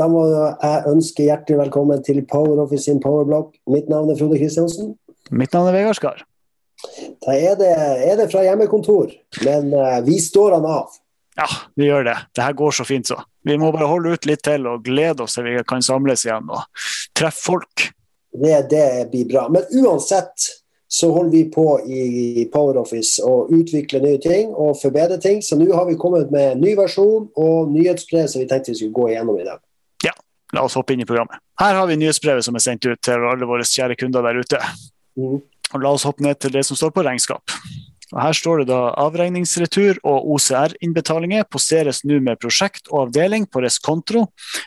Da 0.00 0.06
må 0.08 0.22
jeg 0.30 0.80
ønske 0.88 1.26
hjertelig 1.26 1.58
velkommen 1.58 2.00
til 2.04 2.22
Power 2.28 2.62
Office 2.62 2.86
sin 2.86 3.02
PowerBlock. 3.04 3.52
Mitt 3.68 3.90
navn 3.92 4.08
er 4.08 4.16
Frode 4.16 4.38
Kristiansen. 4.40 4.94
Mitt 5.28 5.52
navn 5.52 5.68
er 5.68 5.76
Vegard 5.76 5.98
Skar. 5.98 6.22
Da 7.20 7.34
er 7.36 7.58
det, 7.60 7.68
er 8.06 8.16
det 8.16 8.30
fra 8.32 8.40
hjemmekontor, 8.46 9.12
men 9.44 9.68
uh, 9.76 9.98
vi 10.06 10.16
står 10.24 10.56
han 10.56 10.64
av. 10.64 10.96
Ja, 11.36 11.50
vi 11.76 11.90
gjør 11.90 12.08
det. 12.08 12.16
Det 12.32 12.46
her 12.46 12.56
går 12.56 12.78
så 12.78 12.88
fint, 12.88 13.12
så. 13.12 13.20
Vi 13.44 13.58
må 13.60 13.68
bare 13.76 13.90
holde 13.90 14.16
ut 14.16 14.28
litt 14.28 14.40
til 14.46 14.64
og 14.72 14.80
glede 14.88 15.26
oss 15.26 15.36
til 15.36 15.50
vi 15.50 15.60
kan 15.68 15.84
samles 15.84 16.24
igjen 16.24 16.48
og 16.48 16.64
treffe 17.16 17.44
folk. 17.52 17.90
Det, 18.32 18.56
det 18.72 18.88
blir 19.12 19.28
bra. 19.28 19.46
Men 19.52 19.68
uansett 19.84 20.48
så 20.88 21.12
holder 21.12 21.34
vi 21.36 21.46
på 21.52 21.66
i 21.84 22.46
Power 22.52 22.80
Office 22.80 23.20
og 23.20 23.52
utvikler 23.52 24.00
nye 24.06 24.20
ting 24.22 24.54
og 24.56 24.78
forbedrer 24.80 25.20
ting. 25.20 25.44
Så 25.44 25.60
nå 25.60 25.68
har 25.76 25.84
vi 25.92 26.00
kommet 26.00 26.32
med 26.32 26.54
en 26.54 26.64
ny 26.64 26.72
versjon 26.80 27.28
og 27.36 27.74
nyhetsbrev 27.76 28.32
som 28.32 28.40
vi 28.40 28.48
tenkte 28.48 28.72
vi 28.72 28.80
skulle 28.80 28.96
gå 28.96 29.12
igjennom 29.12 29.36
i 29.36 29.44
dag. 29.44 29.60
La 30.56 30.64
oss 30.66 30.76
hoppe 30.78 30.94
inn 30.94 31.04
i 31.04 31.08
programmet. 31.08 31.38
Her 31.60 31.76
har 31.78 31.86
vi 31.86 31.98
nyhetsbrevet 32.00 32.46
som 32.46 32.56
er 32.58 32.64
sendt 32.64 32.86
ut 32.88 33.00
til 33.04 33.28
alle 33.30 33.46
våre 33.46 33.66
kjære 33.66 33.98
kunder 34.00 34.24
der 34.26 34.40
ute. 34.42 34.60
Mm. 35.18 35.38
Og 35.70 35.84
la 35.84 35.94
oss 35.94 36.06
hoppe 36.08 36.24
ned 36.26 36.40
til 36.42 36.52
det 36.54 36.64
som 36.66 36.78
står 36.78 36.92
på 36.96 37.04
regnskap. 37.06 37.54
Og 38.10 38.18
her 38.18 38.34
står 38.34 38.62
det 38.62 38.70
da 38.72 38.78
avregningsretur 38.98 40.00
og 40.02 40.32
OCR-innbetalinger 40.34 41.46
posteres 41.50 42.02
nå 42.08 42.18
med 42.24 42.40
prosjekt 42.42 42.90
og 42.90 43.04
avdeling 43.04 43.46
på 43.46 43.62
reskonto 43.62 44.24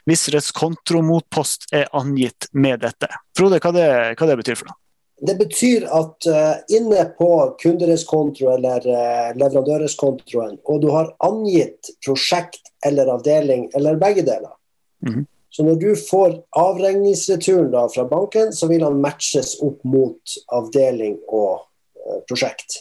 hvis 0.08 0.30
reskontromotpost 0.32 1.68
er 1.76 1.91
angitt 1.98 2.48
med 2.54 2.86
dette. 2.86 3.12
Frode, 3.36 3.60
hva 3.60 3.74
det, 3.76 3.90
hva 4.16 4.30
det 4.30 4.40
betyr 4.40 4.60
for 4.62 4.72
noe? 4.72 4.80
Det 5.24 5.36
betyr 5.40 5.86
at 5.94 6.26
uh, 6.27 6.55
inne 6.74 7.04
på 7.16 7.30
kundereskonto 7.62 8.50
eller 8.55 8.84
uh, 8.84 9.30
leverandøreskontoen, 9.40 10.58
og 10.68 10.82
du 10.84 10.90
har 10.91 11.13
angitt 11.24 11.94
prosjekt 12.04 12.74
eller 12.84 13.12
avdeling 13.13 13.70
eller 13.76 14.00
begge 14.00 14.26
deler, 14.27 14.55
Mhm. 15.04 15.26
Så 15.54 15.63
når 15.63 15.76
du 15.76 15.91
får 15.96 16.40
avregningsreturen 16.57 17.70
da 17.71 17.84
fra 17.93 18.07
banken, 18.09 18.54
så 18.57 18.65
vil 18.71 18.82
han 18.82 18.98
matches 19.01 19.60
opp 19.62 19.84
mot 19.85 20.34
avdeling 20.49 21.20
og 21.27 21.62
uh, 21.62 22.15
prosjekt. 22.26 22.79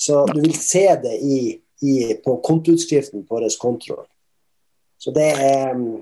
Så 0.00 0.22
du 0.32 0.40
vil 0.40 0.56
se 0.56 0.86
det 1.02 1.18
i, 1.20 1.38
i, 1.84 1.94
på 2.24 2.38
kontoutskriften 2.46 3.26
på 3.28 3.42
reskontroen. 3.44 4.08
Så 4.96 5.12
det, 5.12 5.28
er, 5.36 5.76
mm, 5.76 6.00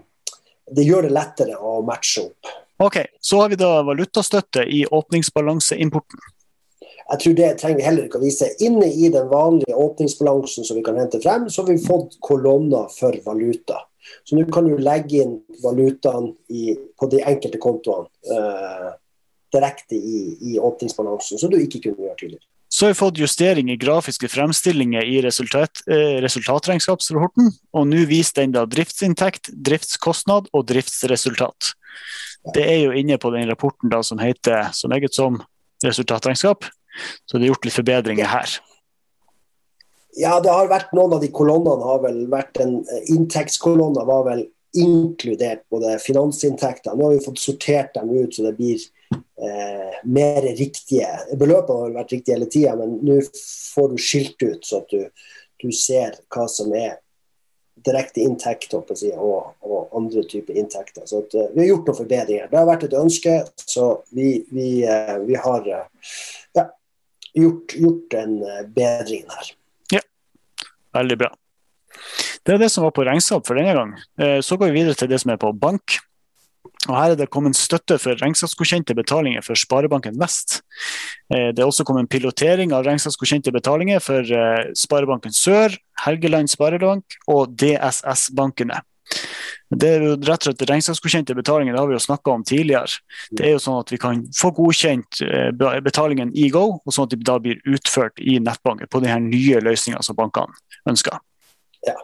det 0.70 0.86
gjør 0.86 1.08
det 1.08 1.16
lettere 1.16 1.58
å 1.58 1.80
matche 1.82 2.28
opp. 2.28 2.54
Ok, 2.86 3.02
Så 3.18 3.42
har 3.42 3.50
vi 3.50 3.58
da 3.58 3.74
valutastøtte 3.82 4.62
i 4.62 4.84
åpningsbalanseimporten. 4.86 6.22
Jeg 7.02 7.20
tror 7.24 7.34
det 7.38 7.54
trenger 7.58 7.80
vi 7.80 7.84
heller 7.90 8.06
ikke 8.06 8.22
å 8.22 8.28
vise. 8.28 8.54
Inne 8.62 8.86
i 8.94 9.10
den 9.10 9.26
vanlige 9.30 9.74
åpningsbalansen 9.74 10.70
som 10.70 10.78
vi 10.78 10.86
kan 10.86 11.02
hente 11.02 11.18
frem, 11.22 11.50
så 11.50 11.64
har 11.64 11.74
vi 11.74 11.82
fått 11.82 12.20
kolonner 12.22 12.86
for 12.94 13.18
valuta. 13.26 13.88
Så 14.24 14.38
nå 14.38 14.46
kan 14.52 14.66
du 14.66 14.76
legge 14.80 15.22
inn 15.22 15.36
valutaen 15.62 16.32
i, 16.50 16.72
på 16.98 17.08
de 17.12 17.22
enkelte 17.22 17.60
kontoene 17.62 18.08
eh, 18.32 18.88
direkte 19.52 19.98
i, 19.98 20.22
i 20.52 20.58
åpningsbalansen, 20.58 21.38
som 21.38 21.52
du 21.52 21.58
ikke 21.60 21.82
kunne 21.86 22.08
gjøre 22.08 22.18
tidligere. 22.20 22.46
Så 22.72 22.86
har 22.86 22.94
vi 22.94 23.00
fått 23.02 23.18
justering 23.20 23.68
i 23.68 23.76
grafiske 23.76 24.30
fremstillinger 24.32 25.04
i 25.04 25.18
resultat, 25.24 25.82
eh, 25.92 26.16
resultatregnskapsrapporten, 26.24 27.50
og 27.76 27.88
nå 27.90 28.06
viser 28.08 28.40
den 28.40 28.54
da 28.54 28.64
driftsinntekt, 28.64 29.52
driftskostnad 29.52 30.48
og 30.56 30.66
driftsresultat. 30.70 31.74
Det 32.56 32.64
er 32.64 32.78
jo 32.86 32.94
inne 32.96 33.20
på 33.20 33.30
den 33.34 33.44
rapporten 33.50 33.92
da 33.92 34.00
som 34.02 34.22
heter 34.22 34.72
så 34.72 34.88
meget 34.88 35.14
som 35.14 35.36
resultatregnskap, 35.84 36.64
så 37.28 37.36
det 37.36 37.44
er 37.44 37.52
gjort 37.52 37.68
litt 37.68 37.76
forbedringer 37.76 38.32
her. 38.32 38.56
Ja, 40.12 40.40
det 40.44 40.52
har 40.52 40.68
vært 40.68 40.90
noen 40.92 41.14
av 41.16 41.22
de 41.22 41.30
kolonnene 41.32 41.86
har 41.88 42.02
vel 42.02 42.24
vært 42.32 42.60
en 42.60 42.80
eh, 42.84 43.06
Inntektskolonner 43.14 44.04
var 44.08 44.26
vel 44.26 44.42
inkludert 44.76 45.64
både 45.72 45.98
finansinntekter. 46.00 46.96
Nå 46.96 47.06
har 47.06 47.14
vi 47.16 47.24
fått 47.24 47.40
sortert 47.40 47.94
dem 47.94 48.10
ut 48.12 48.34
så 48.34 48.44
det 48.46 48.54
blir 48.56 48.80
eh, 49.12 50.00
mer 50.04 50.42
riktige. 50.56 51.08
Beløpene 51.36 51.86
har 51.86 51.94
vært 51.96 52.12
riktige 52.16 52.36
hele 52.36 52.48
tida, 52.52 52.74
men 52.80 52.98
nå 53.04 53.20
får 53.74 53.92
du 53.92 54.00
skilt 54.00 54.44
ut 54.44 54.68
så 54.68 54.82
at 54.82 54.92
du, 54.92 55.08
du 55.64 55.72
ser 55.76 56.20
hva 56.32 56.44
som 56.50 56.72
er 56.76 56.98
direkte 57.82 58.20
inntekt 58.22 58.74
og, 58.76 58.92
og 58.92 59.96
andre 59.96 60.26
typer 60.28 60.60
inntekter. 60.60 61.08
Så 61.08 61.24
at, 61.24 61.38
eh, 61.40 61.48
vi 61.54 61.64
har 61.64 61.72
gjort 61.72 61.88
noen 61.88 62.00
forbedringer. 62.02 62.52
Det 62.52 62.60
har 62.60 62.68
vært 62.68 62.86
et 62.88 63.00
ønske, 63.00 63.38
så 63.64 63.88
vi, 64.12 64.28
vi, 64.52 64.68
eh, 64.84 65.16
vi 65.24 65.40
har 65.40 65.72
ja, 65.72 66.68
gjort, 67.32 67.80
gjort 67.80 68.20
en 68.20 68.38
bedring 68.76 69.24
her. 69.32 69.56
Veldig 70.94 71.18
bra. 71.18 71.32
Det 72.42 72.54
er 72.54 72.62
det 72.62 72.70
som 72.72 72.84
var 72.86 72.94
på 72.96 73.04
regnskap 73.06 73.46
for 73.46 73.58
denne 73.58 73.74
gang. 73.76 73.92
Eh, 74.18 74.40
Så 74.40 74.56
går 74.58 74.72
vi 74.72 74.80
videre 74.82 74.94
til 74.98 75.08
det 75.08 75.20
som 75.20 75.30
er 75.30 75.40
på 75.40 75.52
bank. 75.58 75.98
Og 76.88 76.96
Her 76.96 77.12
er 77.12 77.16
det 77.16 77.30
kommet 77.30 77.54
støtte 77.54 77.98
for 78.00 78.18
regnskapsgodkjente 78.18 78.94
betalinger 78.94 79.42
for 79.42 79.54
Sparebanken 79.54 80.18
Vest. 80.18 80.62
Eh, 81.30 81.52
Det 81.52 81.60
er 81.60 81.66
også 81.66 81.84
kommet 81.86 82.10
pilotering 82.10 82.72
av 82.72 82.84
regnskapsgodkjente 82.84 83.52
betalinger 83.52 84.00
for 84.00 84.20
eh, 84.20 84.72
Sparebanken 84.74 85.32
Sør, 85.32 85.76
Helgeland 86.04 86.50
Sparebank 86.50 87.04
og 87.28 87.54
DSS-bankene. 87.56 88.80
Det 89.72 89.88
er 89.88 90.02
jo 90.04 90.14
rett 90.20 90.42
og 90.42 90.50
slett 90.50 90.64
Regnskapsgodkjente 90.68 91.36
betalinger 91.36 91.72
det 91.72 91.80
har 91.80 91.88
vi 91.88 91.96
jo 91.96 92.04
snakka 92.04 92.34
om 92.34 92.44
tidligere. 92.44 93.00
Det 93.32 93.46
er 93.46 93.54
jo 93.54 93.62
sånn 93.62 93.80
at 93.80 93.92
Vi 93.92 93.98
kan 94.00 94.22
få 94.36 94.52
godkjent 94.56 95.22
eh, 95.24 95.50
betalingen 95.80 96.32
i 96.36 96.50
Go, 96.52 96.64
og 96.84 96.94
sånn 96.94 97.08
at 97.08 97.14
de 97.14 97.24
da 97.24 97.38
blir 97.40 97.60
utført 97.64 98.20
i 98.20 98.38
nettbanken 98.42 98.90
på 98.92 99.00
de 99.00 99.12
her 99.12 99.22
nye 99.24 99.62
løsningene 99.64 100.04
som 100.04 100.18
bankene 100.18 100.52
ønsker. 100.88 101.20
Ja. 101.88 101.96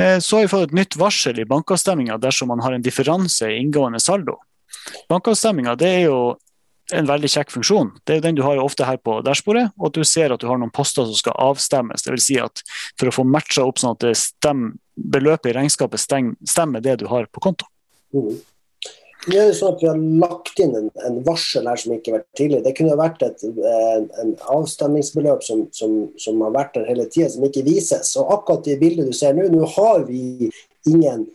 Eh, 0.00 0.18
Så 0.18 0.36
har 0.36 0.46
vi 0.46 0.52
fått 0.52 0.70
et 0.70 0.78
nytt 0.80 0.96
varsel 0.98 1.38
i 1.38 1.48
bankavstemminga 1.48 2.18
dersom 2.18 2.50
man 2.50 2.64
har 2.64 2.72
en 2.72 2.82
differanse 2.82 3.50
i 3.50 3.60
inngående 3.60 4.00
saldo. 4.00 4.40
Bankavstemminga 5.08 5.76
det 5.78 5.88
er 5.88 6.04
jo 6.08 6.18
en 6.92 7.08
veldig 7.08 7.30
kjekk 7.32 7.52
funksjon. 7.54 7.90
Det 8.04 8.14
er 8.14 8.20
jo 8.20 8.26
den 8.26 8.38
du 8.38 8.44
har 8.46 8.60
ofte 8.62 8.86
her 8.86 9.00
på 9.00 9.18
dashbordet, 9.26 9.68
og 9.78 9.90
at 9.90 9.98
du 9.98 10.06
ser 10.08 10.34
at 10.34 10.42
du 10.42 10.48
har 10.50 10.60
noen 10.60 10.72
poster 10.74 11.08
som 11.08 11.18
skal 11.18 11.36
avstemmes. 11.40 12.06
Vil 12.08 12.22
si 12.22 12.38
at 12.42 12.64
for 13.00 13.10
å 13.10 13.16
få 13.16 13.26
matcha 13.28 13.64
opp 13.66 13.82
sånn 13.82 13.96
at 13.96 14.08
stemmer, 14.18 14.76
beløpet 14.92 15.48
i 15.48 15.56
regnskapet 15.56 16.02
stemmer 16.02 16.82
det 16.84 16.98
du 17.00 17.06
har 17.08 17.28
på 17.32 17.40
konto. 17.44 17.68
Mm. 18.12 18.36
Nå 19.22 19.36
er 19.38 19.52
det 19.52 19.54
sånn 19.54 19.76
at 19.76 19.82
Vi 19.82 19.86
har 19.88 20.00
lagt 20.20 20.60
inn 20.60 20.72
en, 20.76 20.88
en 21.06 21.20
varsel 21.24 21.68
her 21.70 21.78
som 21.78 21.94
ikke 21.94 22.10
har 22.10 22.18
vært 22.18 22.38
tidligere. 22.38 22.64
Det 22.66 22.74
kunne 22.76 22.96
ha 22.96 22.98
vært 22.98 23.22
et 23.24 23.44
en, 23.46 24.08
en 24.20 24.32
avstemningsbeløp 24.56 25.44
som, 25.46 25.62
som, 25.76 25.94
som 26.20 26.42
har 26.42 26.56
vært 26.56 26.74
der 26.76 26.88
hele 26.90 27.06
tida, 27.06 27.30
som 27.30 27.46
ikke 27.46 27.64
vises. 27.66 28.16
Og 28.18 28.34
akkurat 28.34 28.66
det 28.66 28.80
bildet 28.82 29.08
du 29.08 29.14
ser 29.16 29.38
nå, 29.38 29.46
nå 29.52 29.68
har 29.76 30.04
vi 30.08 30.50
ingen 30.90 31.28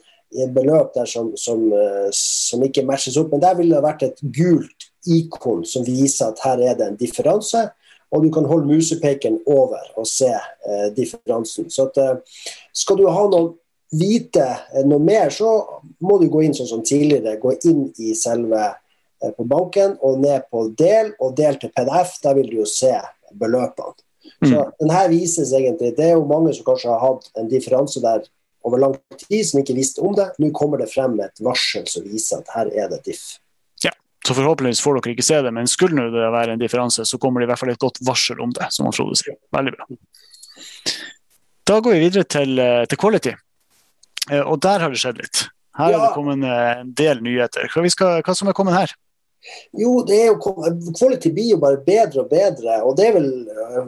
beløp 0.54 0.94
der 0.98 1.08
som, 1.08 1.32
som, 1.40 1.64
eh, 1.72 2.10
som 2.12 2.64
ikke 2.68 2.86
matches 2.86 3.18
opp. 3.20 3.32
Men 3.32 3.46
der 3.46 3.56
ville 3.60 3.78
det 3.78 3.88
vært 3.88 4.04
et 4.10 4.20
gult 4.36 4.87
ikon 5.06 5.66
som 5.66 5.86
viser 5.86 6.32
at 6.32 6.42
her 6.46 6.64
er 6.72 6.80
det 6.80 6.88
en 6.88 7.00
differanse. 7.00 7.68
Og 8.12 8.24
du 8.24 8.30
kan 8.32 8.48
holde 8.48 8.70
musepekeren 8.72 9.42
over 9.52 9.84
og 10.00 10.08
se 10.08 10.32
eh, 10.32 10.88
differansen. 10.96 11.68
Så 11.70 11.90
at, 11.90 11.98
eh, 12.00 12.54
skal 12.72 13.00
du 13.00 13.08
ha 13.12 13.26
noe 13.28 13.58
vite 13.92 14.46
eh, 14.74 14.86
noe 14.88 15.04
mer, 15.04 15.30
så 15.30 15.82
må 16.04 16.18
du 16.22 16.28
gå 16.32 16.44
inn 16.46 16.56
sånn 16.56 16.70
som 16.70 16.84
tidligere. 16.88 17.38
Gå 17.42 17.58
inn 17.68 17.88
i 18.00 18.16
selve 18.18 18.64
eh, 18.64 19.32
på 19.36 19.46
banken 19.48 19.98
og 20.02 20.22
ned 20.24 20.48
på 20.52 20.68
del, 20.80 21.14
og 21.20 21.36
del 21.38 21.60
til 21.62 21.74
PDF. 21.76 22.18
Der 22.24 22.38
vil 22.40 22.52
du 22.52 22.60
jo 22.62 22.70
se 22.70 22.96
beløpene. 23.36 23.96
Så 24.44 24.66
den 24.82 24.92
her 24.92 25.08
vises 25.08 25.54
egentlig 25.56 25.94
Det 25.96 26.04
er 26.04 26.18
jo 26.18 26.26
mange 26.28 26.52
som 26.54 26.66
kanskje 26.68 26.90
har 26.92 27.00
hatt 27.00 27.30
en 27.40 27.48
differanse 27.48 28.02
der 28.04 28.26
over 28.68 28.82
lang 28.82 28.98
tid, 29.16 29.46
som 29.48 29.62
ikke 29.62 29.78
visste 29.78 30.04
om 30.04 30.16
det. 30.18 30.28
Nå 30.38 30.52
kommer 30.52 30.82
det 30.82 30.90
frem 30.92 31.16
et 31.24 31.44
varsel 31.44 31.88
som 31.88 32.04
viser 32.04 32.42
at 32.42 32.52
her 32.56 32.72
er 32.76 32.90
det 32.92 33.06
diff. 33.06 33.38
Så 34.28 34.36
forhåpentligvis 34.36 34.82
får 34.84 34.98
dere 35.00 35.14
ikke 35.16 35.24
se 35.24 35.38
det, 35.46 35.52
men 35.56 35.70
skulle 35.72 36.10
det 36.12 36.30
være 36.34 36.56
en 36.58 36.60
differanse, 36.60 37.06
så 37.08 37.20
kommer 37.22 37.40
det 37.40 37.48
i 37.48 37.52
hvert 37.54 37.62
fall 37.62 37.72
et 37.72 37.80
godt 37.80 38.02
varsel 38.04 38.42
om 38.44 38.52
det, 38.58 38.68
som 38.76 38.90
Frode 38.92 39.16
sier. 39.22 39.38
Veldig 39.56 39.76
bra. 39.78 39.88
Da 41.68 41.80
går 41.84 41.96
vi 41.96 42.00
videre 42.10 42.28
til, 42.28 42.60
eh, 42.60 42.86
til 42.92 43.00
quality. 43.00 43.34
Eh, 44.32 44.42
Og 44.44 44.60
der 44.60 44.80
har 44.84 44.90
det 44.92 45.00
skjedd 45.00 45.22
litt. 45.22 45.48
Her 45.78 45.90
er 45.90 45.92
Ja. 45.92 46.08
det 46.08 46.16
kommet 46.16 46.44
en 46.44 46.92
del 46.94 47.22
nyheter. 47.22 47.70
Hva, 47.72 47.84
vi 47.84 47.90
skal, 47.90 48.22
hva 48.22 48.36
som 48.36 48.48
er 48.48 48.54
kommet 48.54 48.74
her? 48.74 48.94
Jo, 49.78 50.04
det 50.04 50.16
er 50.24 50.26
jo, 50.34 50.40
quality 50.98 51.30
blir 51.32 51.52
jo 51.52 51.58
bare 51.62 51.78
bedre 51.86 52.24
og 52.24 52.30
bedre. 52.30 52.82
Og 52.84 52.98
det 52.98 53.06
er 53.08 53.14
vel 53.14 53.48
uh, 53.48 53.86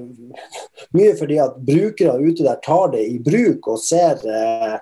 mye 0.94 1.18
fordi 1.18 1.40
at 1.42 1.58
brukere 1.66 2.16
ute 2.22 2.46
der 2.46 2.60
tar 2.63 2.92
det 2.94 3.02
i 3.10 3.18
bruk 3.19 3.68
og 3.68 3.80
ser, 3.80 4.22
øh, 4.24 4.78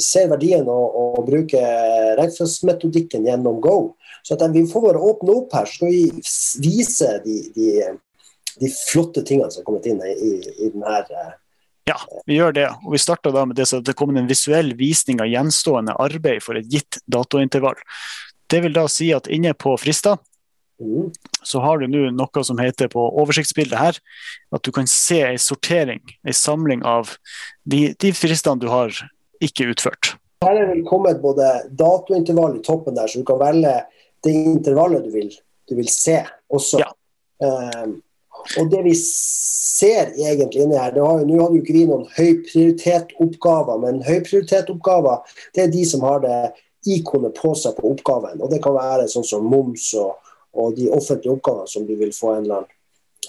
ser 0.00 0.30
verdien 0.32 0.66
av 0.70 0.96
å 0.98 1.22
bruke 1.26 1.60
regnskapsmetodikken 2.18 3.28
gjennom 3.28 3.60
Go. 3.62 3.94
Så 4.26 4.34
at 4.36 4.44
vi 4.54 4.64
får 4.66 4.88
bare 4.88 5.06
åpne 5.10 5.38
opp 5.38 5.54
her, 5.54 5.68
så 5.68 5.78
skal 5.78 5.92
vi 5.92 6.02
vise 6.64 7.10
de, 7.24 7.38
de, 7.54 7.70
de 8.60 8.70
flotte 8.74 9.24
tingene 9.26 9.52
som 9.52 9.62
er 9.62 9.68
kommet 9.68 9.88
inn 9.90 10.02
i, 10.02 10.34
i 10.66 10.70
denne 10.72 10.98
øh, 11.04 11.32
Ja, 11.90 11.98
vi 12.26 12.38
gjør 12.40 12.54
det. 12.56 12.68
Og 12.82 12.94
vi 12.96 13.02
starter 13.02 13.34
da 13.34 13.44
med 13.46 13.58
det 13.60 13.68
så 13.70 13.82
at 13.82 13.88
det 13.88 13.96
kommer 13.98 14.20
en 14.20 14.30
visuell 14.30 14.72
visning 14.78 15.20
av 15.22 15.30
gjenstående 15.30 15.96
arbeid 16.00 16.42
for 16.44 16.58
et 16.58 16.70
gitt 16.72 17.02
datointervall. 17.04 17.78
Det 18.50 18.62
vil 18.64 18.74
da 18.76 18.88
si 18.90 19.12
at 19.14 19.28
inne 19.32 19.54
på 19.56 19.76
frister 19.80 20.18
mm, 20.80 21.10
så 21.44 21.60
har 21.64 21.80
du 21.80 21.88
nå 21.88 22.08
noe 22.16 22.44
som 22.44 22.60
heter 22.60 22.90
på 22.92 23.04
oversiktsbildet 23.22 23.78
her, 23.78 24.00
at 24.56 24.64
du 24.64 24.72
kan 24.72 24.88
se 24.90 25.20
en 25.26 25.40
sortering, 25.40 26.00
en 26.24 26.36
samling 26.36 26.84
av 26.88 27.16
de, 27.68 27.90
de 28.00 28.12
fristene 28.16 28.60
du 28.60 28.70
har 28.72 28.96
ikke 29.46 29.70
utført. 29.72 30.14
Her 30.44 30.60
er 30.60 30.72
det 30.72 30.86
kommet 30.88 31.22
både 31.22 31.48
datointervall 31.72 32.58
i 32.58 32.64
toppen 32.64 32.96
der, 32.96 33.08
så 33.08 33.20
du 33.20 33.28
kan 33.28 33.40
velge 33.40 33.76
det 34.24 34.32
intervallet 34.32 35.04
du 35.06 35.12
vil, 35.14 35.30
du 35.68 35.76
vil 35.78 35.88
se 35.88 36.18
også. 36.52 36.82
Ja. 36.82 36.90
Um, 37.44 38.00
og 38.58 38.68
det 38.70 38.82
vi 38.84 38.92
ser 38.98 40.12
egentlig 40.12 40.62
inni 40.62 40.76
her, 40.76 40.92
det 40.92 41.00
har 41.00 41.24
Nå 41.24 41.38
hadde 41.40 41.56
jo 41.56 41.62
ikke 41.62 41.76
vi 41.76 41.86
noen 41.88 42.04
høyprioritet-oppgaver, 42.16 43.80
men 43.80 44.02
høyprioritet-oppgaver 44.04 45.38
det 45.56 45.64
er 45.64 45.72
de 45.72 45.84
som 45.88 46.04
har 46.04 46.20
det 46.24 46.38
ikonet 46.90 47.36
på 47.38 47.54
seg 47.56 47.76
på 47.78 47.94
oppgaven. 47.94 48.42
Og 48.42 48.50
Det 48.52 48.60
kan 48.64 48.76
være 48.76 49.08
sånn 49.08 49.26
som 49.26 49.46
moms 49.48 49.90
og, 50.00 50.18
og 50.52 50.76
de 50.76 50.90
offentlige 50.92 51.32
oppgavene 51.38 51.70
som 51.70 51.86
du 51.88 51.94
vil 52.00 52.12
få 52.12 52.34
en 52.34 52.44
eller 52.44 52.62
annen 52.62 52.72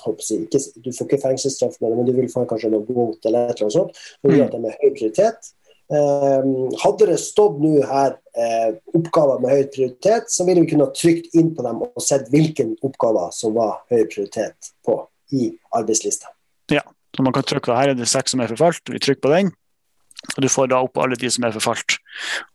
jeg, 0.06 0.44
ikke, 0.44 0.60
Du 0.84 0.92
får 0.94 1.08
ikke 1.08 1.22
fengselsstraff, 1.24 1.78
men 1.82 2.06
du 2.06 2.12
vil 2.14 2.28
få 2.30 2.44
kanskje 2.50 2.70
noe 2.74 2.86
bot 2.86 3.26
eller 3.26 3.48
et 3.48 3.56
eller 3.56 3.70
annet 3.70 3.78
sånt. 3.78 4.02
Og 4.22 4.34
gjør 4.34 4.44
at 4.46 4.52
det 4.54 4.60
med 4.62 4.76
høy 4.82 4.90
prioritet. 4.98 5.54
Um, 5.86 6.72
hadde 6.82 7.06
det 7.12 7.20
stått 7.22 7.60
nå 7.62 7.76
her 7.86 8.16
eh, 8.34 8.72
oppgaver 8.98 9.42
med 9.44 9.52
høy 9.54 9.68
prioritet, 9.74 10.32
så 10.34 10.48
ville 10.48 10.64
vi 10.64 10.72
kunne 10.72 10.88
trykt 10.98 11.36
inn 11.38 11.52
på 11.54 11.62
dem 11.66 11.84
og 11.86 12.02
sett 12.02 12.32
hvilke 12.34 12.66
oppgaver 12.82 13.30
som 13.36 13.54
var 13.54 13.84
høy 13.94 14.08
prioritet 14.10 14.72
på 14.86 14.98
i 15.38 15.52
arbeidslista. 15.78 16.32
Ja, 16.74 16.82
så 17.14 17.26
man 17.26 17.36
kan 17.36 17.46
trykke 17.46 17.78
her 17.78 17.94
er 17.94 18.00
det 18.00 18.10
seks 18.10 18.34
som 18.34 18.42
er 18.42 18.50
forfalt, 18.50 18.82
vi 18.90 19.02
trykker 19.04 19.28
på 19.28 19.34
den. 19.36 19.54
Og 20.34 20.42
du 20.42 20.50
får 20.50 20.72
da 20.72 20.82
opp 20.82 20.98
alle 20.98 21.20
de 21.22 21.30
som 21.30 21.46
er 21.46 21.54
forfalt. 21.54 22.00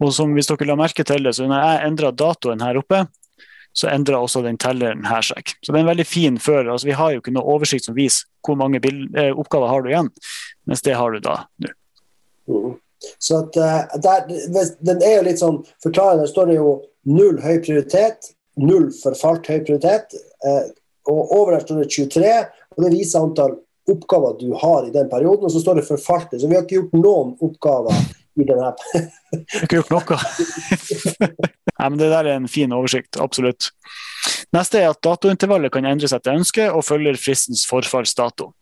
Og 0.03 0.11
som 0.17 0.35
hvis 0.35 0.50
dere 0.50 0.67
la 0.67 0.79
merke 0.81 1.06
til 1.06 1.23
det, 1.23 1.37
så 1.37 1.47
når 1.47 1.62
jeg 1.62 1.87
endra 1.87 2.11
datoen 2.11 2.67
her 2.67 2.81
oppe, 2.81 3.05
så 3.77 3.87
endra 3.93 4.19
også 4.19 4.43
den 4.43 4.59
telleren 4.59 5.06
her 5.06 5.23
seg. 5.23 5.55
Så 5.62 5.71
det 5.71 5.79
er 5.79 5.85
en 5.85 5.93
veldig 5.93 6.06
fin 6.09 6.38
før. 6.43 6.73
altså 6.73 6.91
Vi 6.91 6.99
har 6.99 7.15
jo 7.15 7.23
ikke 7.23 7.35
noe 7.37 7.47
oversikt 7.55 7.87
som 7.87 7.94
viser 7.94 8.27
hvor 8.43 8.59
mange 8.59 8.81
eh, 8.82 9.31
oppgaver 9.31 9.71
har 9.71 9.85
du 9.85 9.93
igjen, 9.93 10.11
mens 10.67 10.82
det 10.82 10.99
har 10.99 11.15
du 11.15 11.23
da 11.23 11.44
nå. 11.62 11.77
Mm. 12.50 12.79
Så 13.19 13.41
at, 13.44 13.56
uh, 13.56 14.00
der, 14.02 14.29
Den 14.81 15.02
er 15.02 15.17
jo 15.19 15.25
litt 15.29 15.41
sånn 15.41 15.62
forklarende. 15.82 16.26
Der 16.26 16.32
står 16.32 16.50
det 16.50 16.58
jo 16.58 16.76
null 17.08 17.41
høy 17.41 17.56
prioritet, 17.64 18.32
null 18.61 18.91
forfalt 19.00 19.49
høy 19.50 19.58
prioritet. 19.64 20.14
Uh, 20.44 20.69
og 21.11 21.35
over 21.38 21.56
der 21.56 21.64
står 21.64 21.82
det 21.82 21.91
23, 21.97 22.32
og 22.76 22.85
det 22.85 22.94
viser 22.94 23.25
antall 23.25 23.58
oppgaver 23.91 24.37
du 24.38 24.52
har 24.61 24.87
i 24.87 24.94
den 24.94 25.08
perioden. 25.11 25.49
Og 25.49 25.55
så 25.55 25.62
står 25.62 25.81
det 25.81 25.88
forfalte. 25.88 26.38
Så 26.41 26.49
vi 26.50 26.58
har 26.58 26.67
ikke 26.67 26.82
gjort 26.82 26.99
noen 27.00 27.37
oppgaver 27.43 27.97
i 28.38 28.44
vi 28.44 28.52
har 28.62 29.64
ikke 29.64 29.81
gjort 29.81 29.91
noe. 29.93 30.19
Nei, 31.81 31.88
men 31.88 31.99
Det 31.99 32.11
der 32.12 32.29
er 32.29 32.37
en 32.37 32.49
fin 32.49 32.73
oversikt, 32.73 33.19
absolutt. 33.20 33.70
Neste 34.55 34.81
er 34.81 34.93
at 34.93 35.03
datointervallet 35.05 35.73
kan 35.73 35.88
endres 35.88 36.14
etter 36.17 36.38
ønske 36.38 36.69
og 36.70 36.85
følger 36.87 37.19
fristens 37.20 37.67
forfallsdato 37.69 38.53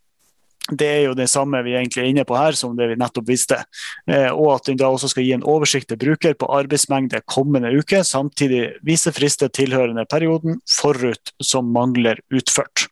det 0.69 0.89
er 0.89 1.03
jo 1.07 1.15
det 1.17 1.29
samme 1.33 1.61
vi 1.65 1.73
egentlig 1.79 2.03
er 2.03 2.11
inne 2.11 2.25
på 2.29 2.37
her, 2.37 2.57
som 2.57 2.75
det 2.77 2.91
vi 2.91 2.99
nettopp 3.01 3.29
visste. 3.29 3.63
Eh, 4.11 4.29
og 4.29 4.59
at 4.59 4.69
den 4.69 4.79
da 4.81 4.91
også 4.93 5.09
skal 5.13 5.25
gi 5.25 5.33
en 5.37 5.47
oversikt 5.49 5.89
til 5.89 6.01
bruker 6.01 6.37
på 6.37 6.51
arbeidsmengde 6.59 7.23
kommende 7.31 7.73
uke, 7.73 8.03
samtidig 8.05 8.75
vise 8.85 9.13
frister 9.17 9.49
tilhørende 9.49 10.05
perioden 10.11 10.61
forut 10.69 11.33
som 11.41 11.73
mangler 11.73 12.21
utført. 12.35 12.89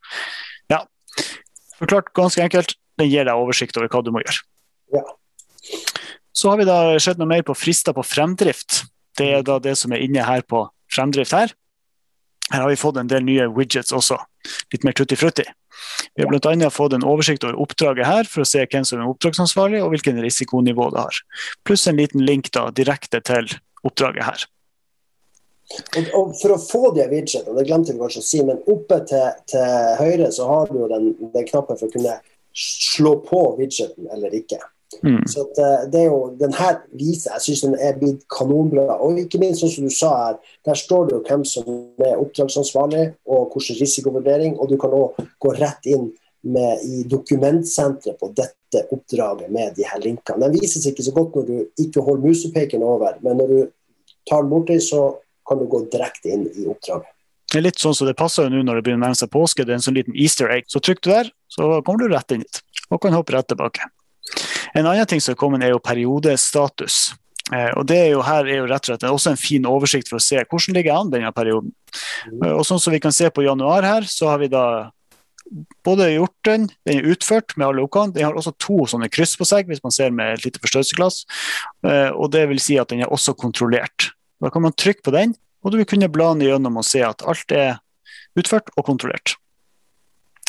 Ja, 0.73 0.85
forklart 1.77 2.15
ganske 2.17 2.45
enkelt, 2.47 2.77
den 2.97 3.11
gir 3.13 3.29
deg 3.29 3.37
oversikt 3.37 3.77
over 3.77 3.93
hva 3.93 4.03
du 4.05 4.13
må 4.15 4.25
gjøre. 4.25 4.41
Ja. 4.97 5.05
Så 6.37 6.53
har 6.53 6.61
vi 6.61 6.69
da 6.69 6.79
sett 7.03 7.21
noe 7.21 7.29
mer 7.29 7.45
på 7.45 7.57
frister 7.57 7.97
på 7.97 8.05
fremdrift. 8.05 8.85
Det 9.17 9.29
er 9.39 9.45
da 9.45 9.59
det 9.61 9.77
som 9.81 9.93
er 9.93 10.05
inne 10.05 10.25
her 10.25 10.45
på 10.49 10.67
fremdrift 10.93 11.37
her. 11.37 11.53
Her 12.53 12.63
har 12.63 12.71
vi 12.71 12.79
fått 12.79 13.01
en 13.01 13.11
del 13.11 13.25
nye 13.27 13.49
widgets 13.53 13.93
også. 13.97 14.19
Litt 14.75 14.87
mer 14.87 14.97
tutti-frutti. 14.97 15.47
Vi 16.17 16.25
har 16.25 16.31
bl.a. 16.33 16.71
fått 16.73 16.97
en 16.97 17.05
oversikt 17.05 17.45
over 17.45 17.59
oppdraget 17.61 18.09
her 18.09 18.29
for 18.31 18.45
å 18.45 18.49
se 18.49 18.65
hvem 18.65 18.85
som 18.89 19.01
er 19.01 19.11
oppdragsansvarlig 19.11 19.83
og 19.85 19.93
hvilken 19.95 20.21
risikonivå 20.25 20.91
det 20.95 21.05
har. 21.05 21.23
Pluss 21.69 21.87
en 21.91 22.01
liten 22.01 22.25
link 22.25 22.53
da, 22.57 22.69
direkte 22.75 23.21
til 23.25 23.51
oppdraget 23.87 24.25
her. 24.27 24.47
Og, 25.99 26.09
og 26.15 26.33
For 26.39 26.55
å 26.55 26.61
få 26.63 26.93
de 26.95 27.09
widgetene, 27.11 27.57
det 27.59 27.67
glemte 27.67 27.95
vi 27.95 28.01
kanskje 28.01 28.23
å 28.23 28.27
si, 28.29 28.41
men 28.47 28.63
oppe 28.71 29.01
til, 29.11 29.27
til 29.51 29.99
høyre 29.99 30.31
så 30.33 30.47
har 30.49 30.71
du 30.71 30.81
jo 30.85 30.89
den, 30.93 31.11
den 31.35 31.49
knappen 31.49 31.79
for 31.79 31.89
å 31.89 31.95
kunne 31.95 32.21
slå 32.57 33.17
på 33.27 33.43
widgeten 33.59 34.09
eller 34.15 34.35
ikke. 34.39 34.61
Mm. 35.03 35.23
Så 35.29 35.45
at, 35.47 35.59
eh, 35.63 35.87
det 35.93 36.01
er 36.01 36.07
jo, 36.11 36.21
den 36.41 36.55
her 36.57 36.79
viser 36.97 37.35
jeg 37.35 37.45
synes 37.47 37.65
den 37.67 37.79
er 37.89 37.99
blitt 37.99 38.23
kanonbra. 38.33 38.99
Og 39.03 39.19
ikke 39.21 39.41
minst 39.43 39.65
sånn 39.65 39.73
som 39.73 39.89
du 39.89 39.95
sa 39.95 40.13
her, 40.21 40.39
der 40.69 40.79
står 40.79 41.09
det 41.09 41.17
jo 41.17 41.25
hvem 41.27 41.45
som 41.49 41.69
er 42.05 42.21
oppdragsansvarlig 42.21 43.09
og 43.27 43.55
hvilken 43.55 43.81
risikovurdering. 43.81 44.57
Og 44.61 44.71
du 44.71 44.77
kan 44.81 44.95
òg 44.97 45.19
gå 45.43 45.55
rett 45.59 45.91
inn 45.91 46.11
med, 46.47 46.85
i 46.85 47.03
dokumentsenteret 47.11 48.21
på 48.21 48.31
dette 48.37 48.87
oppdraget 48.95 49.51
med 49.51 49.75
de 49.77 49.87
her 49.89 50.03
linkene. 50.03 50.47
Den 50.47 50.61
vises 50.61 50.87
ikke 50.87 51.07
så 51.07 51.15
godt 51.17 51.37
når 51.37 51.51
du 51.51 51.83
ikke 51.83 52.05
holder 52.07 52.29
musepekeren 52.29 52.87
over, 52.87 53.19
men 53.25 53.41
når 53.41 53.53
du 53.53 53.61
tar 54.29 54.45
den 54.45 54.53
borti, 54.53 54.79
så 54.83 55.17
kan 55.47 55.59
du 55.59 55.69
gå 55.71 55.85
direkte 55.93 56.33
inn 56.35 56.49
i 56.55 56.67
oppdraget. 56.71 57.13
Det 57.47 57.61
er 57.61 57.69
litt 57.69 57.79
sånn 57.79 57.95
som 57.95 58.09
det 58.09 58.17
passer 58.19 58.47
jo 58.47 58.51
nå 58.53 58.65
når 58.67 58.79
det 58.79 58.87
begynner 58.87 59.05
å 59.05 59.07
nærme 59.07 59.19
seg 59.19 59.31
påske. 59.31 59.65
Det 59.65 59.71
er 59.71 59.79
en 59.79 59.85
sånn 59.85 59.97
liten 59.97 60.17
easter 60.19 60.51
egg. 60.51 60.67
Så 60.71 60.83
trykk 60.83 61.05
du 61.05 61.13
der, 61.13 61.31
så 61.53 61.77
kommer 61.87 62.03
du 62.03 62.11
rett 62.15 62.35
inn 62.35 62.43
dit 62.43 62.63
og 62.91 63.01
kan 63.03 63.15
hoppe 63.17 63.35
rett 63.35 63.49
tilbake. 63.51 63.87
En 64.75 64.87
annen 64.87 65.07
ting 65.07 65.23
som 65.23 65.35
er 65.35 65.41
kommet, 65.41 65.65
er 65.65 65.75
jo 65.75 65.83
periodestatus. 65.83 67.15
Eh, 67.55 67.71
og 67.79 67.87
det 67.87 67.99
er 68.01 68.11
jo 68.11 68.25
her 68.27 68.49
er 68.49 68.59
jo 68.59 68.67
rett 68.67 68.83
og 68.89 68.91
slett 68.91 69.07
også 69.07 69.33
en 69.33 69.39
fin 69.39 69.67
oversikt 69.71 70.11
for 70.11 70.19
å 70.19 70.25
se 70.25 70.41
hvordan 70.43 70.75
ligger 70.75 70.97
an 70.97 71.13
denne 71.13 71.31
perioden. 71.35 71.71
Mm. 72.33 72.43
Og 72.57 72.65
sånn 72.67 72.83
som 72.83 72.95
vi 72.95 73.03
kan 73.03 73.15
se 73.15 73.31
på 73.31 73.47
januar 73.47 73.87
her, 73.87 74.09
så 74.11 74.33
har 74.33 74.43
vi 74.43 74.51
da 74.51 74.67
både 75.87 76.09
gjort 76.11 76.49
den, 76.49 76.67
den 76.89 76.99
er 76.99 77.13
utført 77.13 77.55
med 77.55 77.69
alle 77.69 77.85
oppgavene. 77.87 78.17
Den 78.17 78.27
har 78.27 78.39
også 78.39 78.57
to 78.63 78.81
sånne 78.91 79.11
kryss 79.13 79.37
på 79.39 79.47
seg, 79.47 79.71
hvis 79.71 79.85
man 79.85 79.95
ser 79.95 80.11
med 80.15 80.35
et 80.35 80.47
lite 80.49 80.63
forstørrelsesglass. 80.65 81.23
Eh, 81.87 82.11
og 82.11 82.33
det 82.35 82.47
vil 82.51 82.63
si 82.63 82.81
at 82.83 82.91
den 82.91 83.05
er 83.07 83.15
også 83.15 83.37
kontrollert. 83.39 84.11
Da 84.43 84.51
kan 84.53 84.67
man 84.67 84.75
trykke 84.75 85.07
på 85.07 85.15
den, 85.15 85.37
og 85.63 85.73
du 85.73 85.81
vil 85.81 85.89
kunne 85.89 86.11
bla 86.13 86.33
den 86.35 86.49
gjennom 86.49 86.83
og 86.83 86.87
se 86.87 87.03
at 87.07 87.25
alt 87.27 87.55
er 87.55 87.79
utført 88.37 88.75
og 88.75 88.89
kontrollert. 88.91 89.39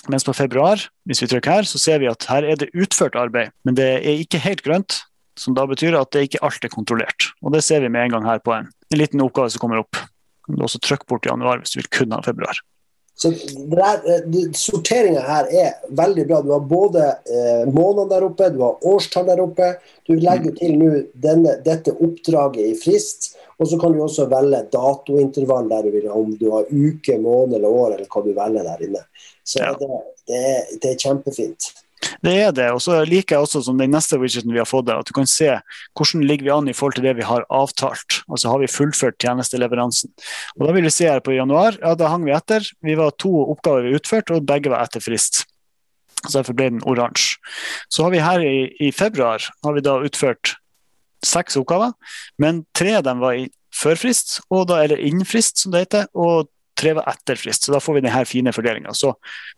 Mens 0.07 0.24
på 0.24 0.36
februar, 0.36 0.81
hvis 1.07 1.21
vi 1.24 1.30
trykker 1.31 1.59
her, 1.59 1.68
så 1.68 1.80
ser 1.81 2.00
vi 2.00 2.09
at 2.09 2.27
her 2.30 2.45
er 2.48 2.59
det 2.59 2.71
utført 2.75 3.18
arbeid, 3.19 3.51
men 3.68 3.75
det 3.75 3.88
er 3.98 4.21
ikke 4.24 4.44
helt 4.44 4.63
grønt. 4.65 5.01
Som 5.38 5.54
da 5.54 5.68
betyr 5.69 5.94
at 5.94 6.09
det 6.15 6.24
ikke 6.25 6.39
alt 6.42 6.63
er 6.65 6.71
kontrollert. 6.74 7.27
Og 7.45 7.54
Det 7.54 7.62
ser 7.62 7.83
vi 7.83 7.92
med 7.94 8.07
en 8.07 8.15
gang 8.15 8.24
her 8.25 8.39
på 8.42 8.56
en, 8.56 8.71
en 8.89 8.98
liten 8.98 9.21
oppgave 9.21 9.51
som 9.54 9.62
kommer 9.62 9.83
opp. 9.83 10.00
Du 10.48 10.56
kan 10.56 10.63
også 10.65 10.81
trykke 10.81 11.06
bort 11.06 11.27
januar 11.30 11.62
hvis 11.62 11.75
du 11.75 11.81
vil 11.83 11.92
kun 11.94 12.15
ha 12.15 12.24
februar. 12.25 12.57
Så 13.18 13.31
eh, 13.33 14.36
Sorteringa 14.54 15.24
her 15.25 15.48
er 15.50 15.71
veldig 15.98 16.25
bra. 16.30 16.42
Du 16.45 16.51
har 16.53 16.65
både 16.69 17.06
eh, 17.25 17.63
månedene 17.65 18.12
der 18.12 18.25
oppe, 18.27 18.50
du 18.53 18.62
har 18.62 18.86
årstall 18.86 19.25
der 19.31 19.41
oppe. 19.41 19.72
Du 20.05 20.13
legger 20.13 20.53
mm. 20.53 20.58
til 20.60 20.75
nå 20.77 20.91
dette 21.65 21.96
oppdraget 21.96 22.62
i 22.62 22.75
frist. 22.77 23.26
Og 23.57 23.69
så 23.69 23.79
kan 23.81 23.93
du 23.93 24.03
også 24.03 24.27
velge 24.29 24.61
datointervall 24.73 25.69
der 25.71 25.87
du 25.87 25.95
vil, 25.95 26.07
om 26.13 26.29
du 26.37 26.47
har 26.53 26.69
uke, 26.69 27.17
måned 27.21 27.57
eller 27.57 27.73
år, 27.73 27.95
eller 27.95 28.05
hva 28.11 28.21
du 28.21 28.31
velger 28.37 28.69
der 28.69 28.85
inne. 28.85 29.01
Så 29.47 29.63
ja. 29.63 29.73
det, 29.79 29.89
det, 30.29 30.39
er, 30.53 30.63
det, 30.75 30.91
er, 30.91 30.99
kjempefint. 31.01 31.71
Det 32.21 32.35
er 32.37 32.51
det. 32.53 32.67
og 32.75 32.81
så 32.83 32.99
liker 33.07 33.35
jeg 33.35 33.47
også 33.47 33.63
som 33.65 33.79
den 33.81 33.89
neste 33.95 34.19
widgeten 34.21 34.53
vi 34.53 34.61
har 34.61 34.69
fått, 34.69 34.91
at 34.93 35.09
du 35.09 35.15
kan 35.17 35.29
se 35.29 35.49
hvordan 35.97 36.27
ligger 36.29 36.45
vi 36.45 36.53
an 36.53 36.69
i 36.69 36.75
forhold 36.77 36.99
til 36.99 37.07
det 37.07 37.15
vi 37.17 37.25
har 37.25 37.47
avtalt. 37.49 38.21
Altså 38.29 38.53
Har 38.53 38.61
vi 38.61 38.69
fullført 38.69 39.17
tjenesteleveransen. 39.23 40.13
Og 40.59 40.67
da 40.67 40.77
vil 40.77 40.85
vi 40.85 40.93
se 40.93 41.09
her 41.09 41.23
på 41.25 41.33
januar, 41.33 41.79
ja 41.81 41.95
da 41.97 42.13
hang 42.13 42.27
vi 42.27 42.35
etter. 42.37 42.67
Vi 42.85 42.97
var 42.99 43.17
to 43.17 43.33
oppgaver 43.47 43.87
vi 43.87 43.97
utført, 43.97 44.29
og 44.29 44.45
begge 44.45 44.73
var 44.73 44.85
etter 44.85 45.01
frist. 45.01 45.47
Så 46.27 46.39
Derfor 46.39 46.53
ble 46.57 46.69
den 46.75 46.85
oransje. 46.85 47.41
Så 47.89 48.05
har 48.05 48.13
vi 48.13 48.21
her 48.21 48.45
i, 48.45 48.69
i 48.83 48.93
februar 48.93 49.41
har 49.65 49.73
vi 49.73 49.85
da 49.85 49.97
utført 50.05 50.57
seks 51.25 51.57
oppgaver, 51.59 51.95
men 52.41 52.65
tre 52.77 52.97
av 53.00 53.05
dem 53.07 53.24
var 53.24 53.38
i 53.39 53.47
førfrist, 53.77 54.39
og 54.53 54.67
da, 54.69 54.81
eller 54.83 55.01
innfrist 55.03 55.63
som 55.63 55.74
det 55.74 55.86
heter, 55.86 56.07
og 56.17 56.50
tre 56.77 56.93
var 56.97 57.09
etter 57.09 57.39
frist. 57.39 57.65
Så 57.65 57.74
da 57.74 57.81
får 57.81 57.97
vi 57.97 58.03
denne 58.05 58.25
fine 58.29 58.53
fordelinga. 58.53 58.93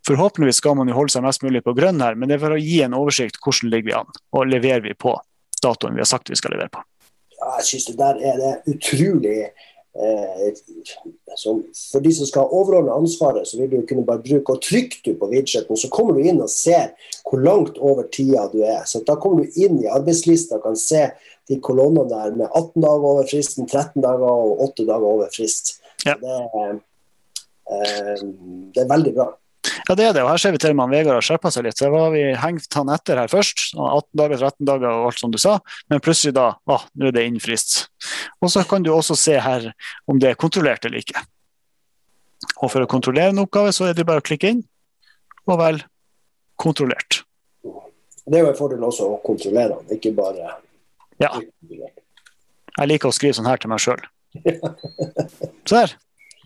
Forhåpentligvis 0.07 0.61
skal 0.61 0.77
man 0.79 0.91
jo 0.91 0.97
holde 0.97 1.13
seg 1.13 1.25
mest 1.25 1.43
mulig 1.45 1.63
på 1.65 1.75
grønn 1.77 2.01
her, 2.03 2.15
men 2.15 2.31
det 2.31 2.37
er 2.37 2.45
for 2.45 2.55
å 2.55 2.61
gi 2.61 2.81
en 2.85 2.95
oversikt 2.97 3.41
hvordan 3.43 3.73
ligger 3.73 3.89
vi 3.89 3.97
an, 3.99 4.21
og 4.35 4.47
leverer 4.51 4.85
vi 4.85 4.95
på 4.95 5.17
datoen 5.63 5.97
vi 5.97 6.03
har 6.03 6.09
sagt 6.09 6.31
vi 6.31 6.39
skal 6.39 6.55
levere 6.55 6.71
på. 6.71 6.85
Ja, 7.39 7.57
jeg 7.59 7.67
synes 7.71 7.89
det 7.89 7.99
der 7.99 8.23
er 8.29 8.39
det 8.39 8.53
utrolig 8.73 9.37
eh, 9.45 10.47
som, 11.39 11.61
For 11.91 12.03
de 12.03 12.11
som 12.15 12.27
skal 12.27 12.51
overordne 12.55 12.95
ansvaret, 12.95 13.47
så 13.47 13.59
vil 13.59 13.71
du 13.71 13.79
kunne 13.87 14.05
bare 14.07 14.23
bruke 14.23 14.55
og 14.55 14.63
trykke 14.63 14.99
du 15.05 15.13
på 15.19 15.29
widgeten, 15.31 15.79
så 15.79 15.91
kommer 15.91 16.15
du 16.15 16.27
inn 16.27 16.41
og 16.43 16.51
ser 16.51 16.91
hvor 17.23 17.43
langt 17.43 17.79
over 17.79 18.07
tida 18.11 18.47
du 18.51 18.59
er. 18.63 18.83
Så 18.87 19.03
Da 19.07 19.15
kommer 19.19 19.45
du 19.45 19.61
inn 19.61 19.79
i 19.83 19.91
arbeidslista 19.91 20.59
og 20.59 20.67
kan 20.67 20.79
se 20.79 21.07
de 21.49 21.57
kolonnene 21.65 22.05
der 22.09 22.35
med 22.37 22.47
18 22.47 22.83
dager 22.83 23.09
over 23.13 23.25
fristen, 23.29 23.67
13 23.67 24.03
dager 24.05 24.29
og 24.29 24.61
8 24.69 24.85
dager 24.85 25.09
over 25.09 25.31
frist. 25.33 25.77
Ja. 26.05 26.15
Det, 26.21 26.35
Eh, 27.69 28.25
det 28.73 28.83
er 28.83 28.89
veldig 28.89 29.13
bra. 29.17 29.27
Ja, 29.89 29.95
det 29.97 30.05
er 30.05 30.13
det. 30.15 30.23
og 30.23 30.31
Her 30.31 30.41
ser 30.41 30.53
vi 30.55 30.61
til 30.61 30.75
med 30.77 30.91
Vegard 30.93 31.19
har 31.19 31.25
skjerpa 31.25 31.51
seg 31.53 31.65
litt. 31.67 31.77
Så 31.77 31.89
var 31.93 32.13
vi 32.13 32.23
hengt 32.37 32.77
han 32.77 32.91
etter 32.93 33.19
her 33.21 33.31
først. 33.31 33.73
18 33.75 34.17
dager, 34.17 34.37
13 34.37 34.69
dager 34.69 34.89
og 34.89 35.09
alt 35.09 35.21
som 35.21 35.33
du 35.33 35.37
sa. 35.41 35.57
Men 35.91 36.01
plutselig 36.05 36.35
da 36.37 36.47
ah, 36.69 36.85
nå 36.95 37.09
er 37.09 37.15
det 37.15 37.25
innen 37.27 37.43
frist. 37.43 37.89
Og 38.41 38.53
så 38.53 38.63
kan 38.69 38.85
du 38.85 38.91
også 38.93 39.17
se 39.19 39.37
her 39.41 39.71
om 40.09 40.21
det 40.21 40.31
er 40.31 40.39
kontrollert 40.39 40.87
eller 40.87 41.03
ikke. 41.03 41.21
Og 42.63 42.71
for 42.71 42.85
å 42.85 42.89
kontrollere 42.89 43.33
en 43.33 43.43
oppgave, 43.43 43.73
så 43.75 43.89
er 43.89 43.97
det 43.97 44.07
bare 44.07 44.23
å 44.23 44.25
klikke 44.25 44.53
inn. 44.53 44.63
Og 45.49 45.59
vel 45.59 45.83
kontrollert. 46.59 47.23
Det 48.29 48.37
er 48.37 48.45
jo 48.45 48.51
en 48.51 48.57
fordel 48.57 48.83
også 48.85 49.07
å 49.09 49.21
kontrollere 49.25 49.79
den, 49.79 49.97
ikke 49.97 50.13
bare 50.15 50.53
Ja. 51.19 51.33
Jeg 52.79 52.91
liker 52.91 53.09
å 53.09 53.15
skrive 53.15 53.35
sånn 53.35 53.49
her 53.49 53.59
til 53.59 53.71
meg 53.71 53.83
sjøl. 53.83 54.03
Så 55.67 55.73
der. 55.75 55.97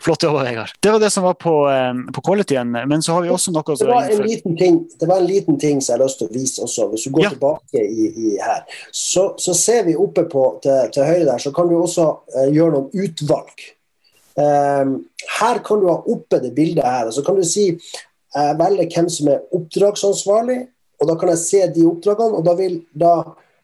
Flott 0.04 0.24
jobba, 0.24 0.44
Vegard. 0.44 0.72
Det 0.80 0.92
var 0.92 1.00
det 1.00 1.10
som 1.10 1.24
var 1.24 1.34
på, 1.34 1.70
eh, 1.70 1.94
på 2.14 2.22
qualityen. 2.22 2.72
Men 2.72 3.02
så 3.02 3.14
har 3.14 3.22
vi 3.22 3.30
også 3.30 3.54
noe 3.56 3.76
det 3.80 3.88
var, 3.88 4.10
en 4.12 4.26
liten 4.28 4.58
ting, 4.58 4.82
det 5.00 5.08
var 5.08 5.22
en 5.22 5.28
liten 5.28 5.60
ting 5.60 5.80
som 5.82 5.94
jeg 5.94 6.00
har 6.00 6.04
lyst 6.04 6.20
til 6.20 6.28
å 6.28 6.34
vise 6.34 6.64
også. 6.66 6.88
Hvis 6.92 7.06
du 7.08 7.14
går 7.16 7.24
ja. 7.24 7.30
tilbake 7.32 7.84
i, 7.84 8.10
i 8.10 8.34
her, 8.42 8.66
så, 8.92 9.30
så, 9.40 9.56
ser 9.56 9.86
vi 9.88 9.96
oppe 9.96 10.26
på, 10.28 10.44
til, 10.66 10.90
til, 10.92 11.08
høyre 11.08 11.30
der, 11.30 11.40
så 11.40 11.54
kan 11.56 11.72
du 11.72 11.78
også 11.78 12.10
uh, 12.36 12.50
gjøre 12.52 12.76
noen 12.76 13.06
utvalg. 13.06 13.64
Um, 14.36 14.94
her 15.38 15.62
kan 15.64 15.80
du 15.80 15.88
ha 15.88 15.96
oppe 16.02 16.42
det 16.44 16.52
bildet 16.58 16.84
her. 16.84 17.08
og 17.08 17.16
Så 17.16 17.24
kan 17.24 17.40
du 17.40 17.48
si 17.48 17.70
uh, 17.72 18.54
velge 18.60 18.90
hvem 18.92 19.08
som 19.14 19.32
er 19.32 19.46
oppdragsansvarlig, 19.56 20.60
og 21.00 21.10
da 21.14 21.16
kan 21.22 21.32
jeg 21.32 21.44
se 21.46 21.64
de 21.78 21.88
oppdragene. 21.88 22.42
Og 22.42 22.44
da 22.44 22.58
vil 22.60 22.82
da 22.92 23.16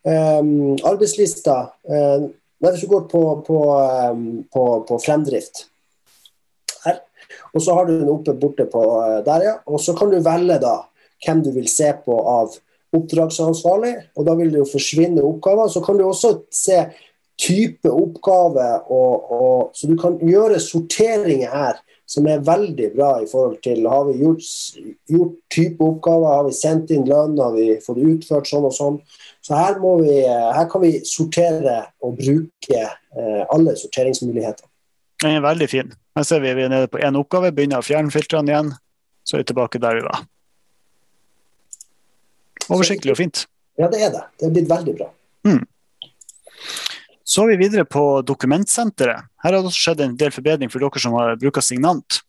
um, 0.09 0.75
arbeidslista 0.83 1.61
um, 1.83 2.29
Hvis 2.59 2.81
du 2.81 2.89
går 2.91 3.05
på, 3.07 3.21
på, 3.47 3.59
um, 4.11 4.23
på, 4.51 4.63
på 4.87 4.97
fremdrift 4.99 5.69
og 7.53 7.61
så 7.61 7.75
har 7.75 7.85
du 7.85 7.97
den 7.99 8.09
oppe 8.11 8.33
borte 8.37 8.65
på 8.69 8.83
eh, 9.03 9.19
der, 9.25 9.45
ja. 9.45 9.55
Og 9.69 9.81
så 9.81 9.95
kan 9.97 10.11
du 10.11 10.19
velge 10.23 10.59
da 10.61 10.75
hvem 11.25 11.43
du 11.43 11.51
vil 11.55 11.67
se 11.71 11.91
på 12.05 12.15
av 12.31 12.55
oppdragsansvarlig, 12.95 13.93
og 14.17 14.25
da 14.25 14.33
vil 14.39 14.53
det 14.53 14.63
jo 14.63 14.69
forsvinne 14.69 15.25
oppgaver. 15.25 15.69
Så 15.69 15.83
kan 15.85 15.99
du 15.99 16.05
også 16.07 16.35
se 16.53 16.79
type 17.39 17.91
oppgave, 17.91 18.67
og, 18.91 19.31
og, 19.31 19.59
så 19.77 19.87
du 19.87 19.95
kan 19.99 20.17
gjøre 20.25 20.59
sorteringer 20.63 21.53
her 21.53 21.83
som 22.09 22.25
er 22.25 22.41
veldig 22.41 22.87
bra 22.95 23.09
i 23.21 23.27
forhold 23.29 23.59
til 23.65 23.85
har 23.89 24.07
vi 24.07 24.15
gjort, 24.23 24.45
gjort 25.11 25.35
type 25.53 25.85
oppgaver, 25.85 26.31
har 26.39 26.47
vi 26.47 26.55
sendt 26.57 26.89
inn 26.95 27.05
lønn, 27.05 27.37
har 27.37 27.53
vi 27.53 27.67
fått 27.85 28.01
utført 28.01 28.49
sånn 28.49 28.65
og 28.65 28.73
sånn. 28.73 28.97
Så 29.45 29.57
her, 29.57 29.77
vi, 30.01 30.15
her 30.25 30.65
kan 30.71 30.81
vi 30.81 30.95
sortere 31.05 31.77
og 32.01 32.17
bruke 32.17 32.81
eh, 32.81 33.43
alle 33.53 33.77
sorteringsmuligheter. 33.77 34.65
Den 35.21 35.37
er 35.37 35.45
veldig 35.45 35.69
fin. 35.69 35.93
Her 36.17 36.25
ser 36.25 36.41
vi 36.41 36.55
vi 36.57 36.65
er 36.65 36.73
nede 36.73 36.89
på 36.89 37.01
én 37.03 37.17
oppgave, 37.19 37.53
begynner 37.53 37.83
å 37.83 37.85
fjerne 37.85 38.13
filtrene 38.13 38.55
igjen. 38.55 38.73
Så 39.27 39.37
er 39.37 39.43
vi 39.43 39.51
tilbake 39.51 39.81
der 39.83 39.99
vi 39.99 40.05
var. 40.07 40.25
Oversiktlig 42.69 43.13
og 43.13 43.21
fint. 43.21 43.45
Ja, 43.77 43.89
det 43.91 44.01
er 44.01 44.13
det. 44.15 44.23
Det 44.39 44.49
er 44.49 44.55
blitt 44.57 44.69
veldig 44.71 44.95
bra. 44.97 45.11
Mm. 45.45 45.61
Så 47.29 47.43
er 47.43 47.53
vi 47.53 47.67
videre 47.67 47.85
på 47.85 48.23
dokumentsenteret. 48.25 49.27
Her 49.43 49.53
har 49.53 49.59
det 49.59 49.69
også 49.69 49.83
skjedd 49.83 50.01
en 50.01 50.17
del 50.17 50.33
forbedring 50.33 50.71
for 50.73 50.81
dere 50.81 51.01
som 51.01 51.13
har 51.17 51.35
bruker 51.41 51.61
Signant. 51.61 52.23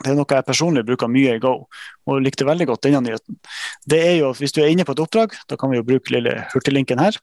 Det 0.00 0.12
er 0.12 0.16
noe 0.16 0.36
jeg 0.36 0.46
personlig 0.46 0.84
bruker 0.88 1.10
mye 1.12 1.34
i 1.36 1.40
Go, 1.42 1.66
og 2.08 2.22
likte 2.24 2.46
veldig 2.48 2.68
godt 2.70 2.86
denne 2.86 3.02
nyheten. 3.04 3.36
Det 3.84 3.98
er 4.00 4.14
jo 4.20 4.30
at 4.30 4.38
Hvis 4.40 4.54
du 4.56 4.62
er 4.62 4.70
inne 4.72 4.86
på 4.86 4.94
et 4.94 5.02
oppdrag, 5.02 5.34
da 5.50 5.58
kan 5.60 5.72
vi 5.72 5.80
jo 5.80 5.84
bruke 5.84 6.14
lille 6.14 6.46
hurtiglinken 6.54 7.02
her. 7.02 7.18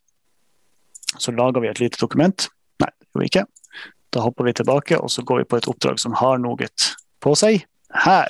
Så 1.18 1.32
lager 1.32 1.64
vi 1.64 1.72
et 1.72 1.80
lite 1.80 1.98
dokument. 1.98 2.50
Nei, 2.84 2.92
det 2.92 3.08
gjør 3.08 3.24
vi 3.24 3.32
ikke. 3.32 3.46
Da 4.14 4.22
hopper 4.22 4.46
vi 4.46 4.54
tilbake 4.60 5.00
og 5.00 5.10
så 5.10 5.24
går 5.24 5.42
vi 5.42 5.50
på 5.50 5.58
et 5.58 5.72
oppdrag 5.72 6.00
som 6.04 6.14
har 6.20 6.38
noe 6.44 6.70
på 7.24 7.36
seg. 7.40 7.64
Her. 8.04 8.30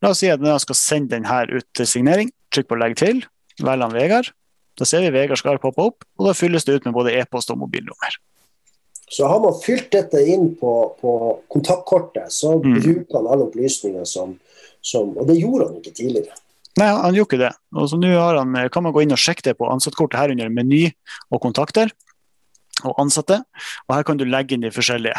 La 0.00 0.14
oss 0.14 0.22
si 0.22 0.30
at 0.30 0.40
jeg 0.40 0.62
skal 0.62 0.78
sende 0.78 1.16
den 1.16 1.26
her 1.26 1.50
ut 1.50 1.66
til 1.74 1.86
signering. 1.90 2.30
Trykk 2.54 2.70
på 2.70 2.78
'legg 2.78 2.96
til'. 2.96 3.26
Velg 3.60 3.82
han 3.82 3.92
Vegard. 3.92 4.30
Da 4.76 4.86
ser 4.88 5.04
vi 5.04 5.12
Vegard 5.14 5.40
skal 5.40 5.60
poppe 5.62 5.88
opp, 5.90 6.06
og 6.18 6.28
da 6.28 6.34
fylles 6.36 6.66
det 6.66 6.76
ut 6.76 6.88
med 6.88 6.96
både 6.96 7.14
e-post 7.16 7.52
og 7.52 7.60
mobilnummer. 7.62 8.18
Så 9.08 9.28
har 9.30 9.38
man 9.40 9.54
fylt 9.62 9.92
dette 9.94 10.20
inn 10.26 10.50
på, 10.58 10.72
på 11.00 11.12
kontaktkortet, 11.52 12.32
så 12.34 12.56
mm. 12.58 12.80
bruker 12.82 13.20
han 13.20 13.28
alle 13.30 13.46
opplysninger 13.46 14.04
som, 14.08 14.34
som, 14.82 15.14
Og 15.14 15.28
det 15.30 15.38
gjorde 15.38 15.70
han 15.70 15.78
ikke 15.80 15.94
tidligere. 15.94 16.34
Nei, 16.76 16.88
han 16.90 17.14
gjorde 17.16 17.30
ikke 17.30 17.44
det. 17.44 17.52
Og 17.78 17.88
så 17.88 17.98
nå 18.00 18.10
kan 18.72 18.84
man 18.84 18.92
gå 18.92 19.04
inn 19.04 19.14
og 19.14 19.20
sjekke 19.20 19.46
det 19.46 19.56
på 19.56 19.68
ansattkortet 19.72 20.18
her 20.20 20.34
under 20.34 20.50
meny 20.52 20.82
og 21.30 21.40
kontakter 21.40 21.94
og 22.84 22.98
ansatte. 23.00 23.40
Og 23.86 23.96
her 23.96 24.04
kan 24.04 24.20
du 24.20 24.26
legge 24.28 24.56
inn 24.56 24.66
de 24.66 24.74
forskjellige 24.74 25.16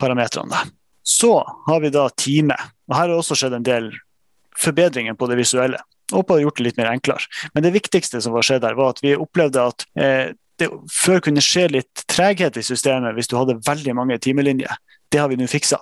parametrene. 0.00 0.62
Så 1.04 1.34
har 1.66 1.82
vi 1.82 1.92
da 1.92 2.06
time. 2.16 2.56
Og 2.88 2.96
her 2.96 3.10
har 3.10 3.18
også 3.18 3.36
skjedd 3.36 3.58
en 3.58 3.66
del 3.66 3.90
forbedringer 4.56 5.18
på 5.18 5.28
det 5.28 5.40
visuelle. 5.42 5.82
På 6.10 6.36
det 6.36 6.44
gjort 6.44 6.60
det 6.60 6.66
litt 6.68 6.80
mer 6.80 6.90
enklere. 6.92 7.26
Men 7.54 7.66
det 7.66 7.74
viktigste 7.74 8.20
som 8.22 8.34
var 8.36 8.46
skjedd 8.46 8.66
her, 8.66 8.78
var 8.78 8.94
at 8.94 9.02
vi 9.04 9.16
opplevde 9.16 9.66
at 9.72 9.86
eh, 10.00 10.32
det 10.60 10.68
før 10.92 11.22
kunne 11.24 11.42
skje 11.44 11.68
litt 11.72 12.02
treghet 12.10 12.58
i 12.60 12.64
systemet 12.64 13.16
hvis 13.16 13.30
du 13.30 13.36
hadde 13.38 13.60
veldig 13.66 13.94
mange 13.96 14.18
timelinjer. 14.22 14.74
Det 15.10 15.22
har 15.22 15.30
vi 15.32 15.38
nå 15.40 15.48
fiksa. 15.50 15.80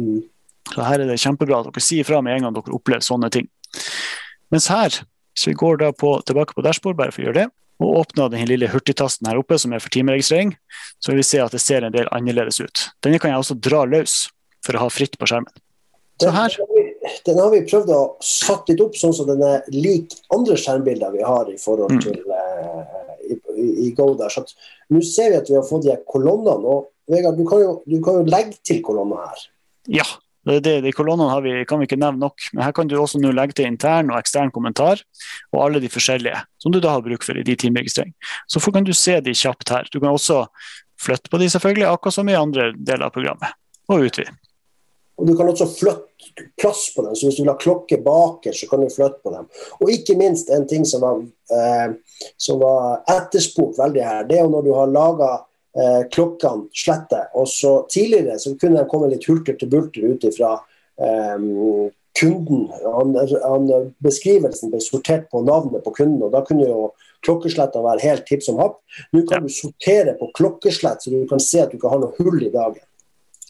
Mm. 0.00 0.24
Så 0.72 0.82
her 0.82 1.02
er 1.02 1.08
det 1.08 1.20
kjempebra 1.22 1.60
at 1.60 1.68
dere 1.68 1.84
sier 1.84 2.06
fra 2.06 2.22
med 2.24 2.36
en 2.36 2.48
gang 2.48 2.56
dere 2.56 2.74
opplever 2.74 3.04
sånne 3.06 3.30
ting. 3.32 3.46
Mens 4.54 4.66
her, 4.72 4.94
hvis 5.36 5.46
vi 5.50 5.54
går 5.58 5.80
da 5.84 5.92
på, 5.94 6.16
tilbake 6.26 6.56
på 6.56 6.64
dashbord, 6.66 6.98
bare 6.98 7.14
for 7.14 7.22
å 7.22 7.28
gjøre 7.28 7.44
det, 7.44 7.46
og 7.82 7.98
åpner 8.00 8.30
den 8.32 8.48
lille 8.48 8.70
hurtigtasten 8.72 9.28
her 9.28 9.38
oppe, 9.38 9.58
som 9.60 9.74
er 9.76 9.82
for 9.84 9.92
timeregistrering, 9.92 10.54
så 10.98 11.12
vil 11.12 11.20
vi 11.20 11.28
se 11.28 11.42
at 11.44 11.52
det 11.52 11.60
ser 11.62 11.84
en 11.84 11.94
del 11.94 12.08
annerledes 12.14 12.58
ut. 12.62 12.86
Denne 13.04 13.20
kan 13.20 13.32
jeg 13.34 13.42
også 13.42 13.58
dra 13.60 13.84
løs 13.88 14.24
for 14.64 14.78
å 14.78 14.86
ha 14.86 14.92
fritt 14.92 15.18
på 15.20 15.28
skjermen. 15.28 15.52
Så 16.22 16.32
her. 16.32 16.54
Den 17.26 17.40
har 17.40 17.50
vi 17.52 17.64
prøvd 17.66 17.92
å 17.94 18.00
satt 18.24 18.68
litt 18.70 18.82
opp 18.84 18.96
sånn 18.98 19.14
som 19.16 19.28
den 19.28 19.42
er 19.46 19.64
lik 19.74 20.14
andre 20.34 20.58
skjermbilder 20.60 21.14
vi 21.14 21.24
har 21.26 21.50
i 21.52 21.58
forhold 21.60 21.96
mm. 21.96 22.02
til 22.04 22.20
uh, 22.30 23.06
i, 23.26 23.38
i, 23.86 23.90
Go 23.96 24.12
der. 24.18 24.32
Så 24.32 24.44
nå 24.92 25.02
ser 25.06 25.32
vi 25.32 25.40
at 25.40 25.50
vi 25.50 25.58
har 25.58 25.66
fått 25.66 25.86
de 25.88 25.96
kolonnene. 26.08 26.76
og 26.76 26.92
Vegard, 27.10 27.38
du 27.38 27.46
kan, 27.48 27.62
jo, 27.62 27.74
du 27.86 27.98
kan 28.04 28.20
jo 28.20 28.30
legge 28.30 28.58
til 28.66 28.80
kolonner 28.84 29.26
her. 29.26 29.44
Ja, 29.98 30.06
det, 30.46 30.60
det, 30.62 30.76
de 30.84 30.94
kolonnene 30.94 31.36
vi, 31.42 31.54
kan 31.66 31.80
vi 31.80 31.88
ikke 31.88 31.98
nevne 31.98 32.22
nok, 32.22 32.48
men 32.54 32.64
her 32.66 32.74
kan 32.74 32.90
du 32.90 32.96
også 32.98 33.18
legge 33.24 33.58
til 33.58 33.66
intern 33.66 34.12
og 34.12 34.20
ekstern 34.20 34.52
kommentar, 34.54 35.02
og 35.52 35.62
alle 35.64 35.82
de 35.82 35.90
forskjellige 35.90 36.42
som 36.62 36.74
du 36.74 36.80
da 36.82 36.94
har 36.94 37.04
bruk 37.06 37.26
for 37.26 37.38
i 37.38 37.44
de 37.46 37.56
timeregistrering. 37.58 38.14
Så 38.50 38.62
kan 38.70 38.86
du 38.86 38.94
se 38.94 39.18
de 39.20 39.34
kjapt 39.34 39.74
her. 39.74 39.88
Du 39.90 39.98
kan 39.98 40.12
også 40.12 40.44
flytte 41.02 41.30
på 41.30 41.40
de 41.42 41.50
selvfølgelig, 41.50 41.88
akkurat 41.90 42.14
som 42.14 42.30
i 42.30 42.38
andre 42.38 42.70
deler 42.78 43.08
av 43.08 43.14
programmet, 43.14 43.58
og 43.90 44.06
utvide. 44.06 44.34
Og 45.16 45.26
Du 45.26 45.32
kan 45.36 45.48
også 45.48 45.66
flytte 45.70 46.44
plass 46.60 46.90
på 46.94 47.02
dem, 47.02 47.14
så 47.16 47.26
hvis 47.26 47.38
du 47.38 47.42
vil 47.42 47.52
ha 47.52 47.58
klokke 47.60 47.98
baker, 48.04 48.52
så 48.52 48.68
kan 48.68 48.82
du 48.84 48.92
flytte 48.92 49.22
på 49.24 49.32
dem. 49.32 49.48
Og 49.80 49.92
ikke 49.92 50.16
minst 50.18 50.50
en 50.52 50.66
ting 50.68 50.84
som 50.88 51.04
var, 51.04 51.22
eh, 51.56 51.94
som 52.36 52.60
var 52.60 53.04
etterspurt 53.08 53.78
veldig 53.80 54.02
her, 54.04 54.24
det 54.28 54.38
er 54.38 54.44
jo 54.44 54.52
når 54.52 54.66
du 54.66 54.72
har 54.76 54.92
laga 54.92 55.30
eh, 55.76 56.02
klokkene 56.12 56.68
slette. 56.76 57.22
Og 57.34 57.48
så 57.48 57.78
Tidligere 57.92 58.38
så 58.42 58.52
kunne 58.60 58.82
de 58.82 58.90
komme 58.90 59.08
litt 59.12 59.24
hulter 59.28 59.56
til 59.56 59.72
bulter 59.72 60.04
ut 60.04 60.28
ifra 60.28 60.58
eh, 61.00 61.48
kunden. 62.20 62.68
Han, 62.84 63.16
han, 63.16 63.72
beskrivelsen 64.04 64.72
ble 64.72 64.82
sortert 64.84 65.30
på 65.32 65.40
navnet 65.46 65.84
på 65.84 65.94
kunden, 65.96 66.22
og 66.28 66.32
da 66.36 66.44
kunne 66.44 66.68
jo 66.68 66.90
klokkesletta 67.24 67.80
være 67.84 68.04
helt 68.04 68.28
tipp 68.28 68.44
som 68.44 68.60
happ. 68.60 68.82
Nå 69.16 69.24
kan 69.24 69.40
ja. 69.40 69.48
du 69.48 69.52
sortere 69.52 70.16
på 70.20 70.30
klokkeslett, 70.36 71.02
så 71.02 71.12
du 71.12 71.24
kan 71.30 71.42
se 71.42 71.64
at 71.64 71.72
du 71.72 71.80
ikke 71.80 71.92
har 71.92 72.04
noe 72.04 72.16
hull 72.20 72.40
i 72.44 72.52
dagen. 72.52 72.84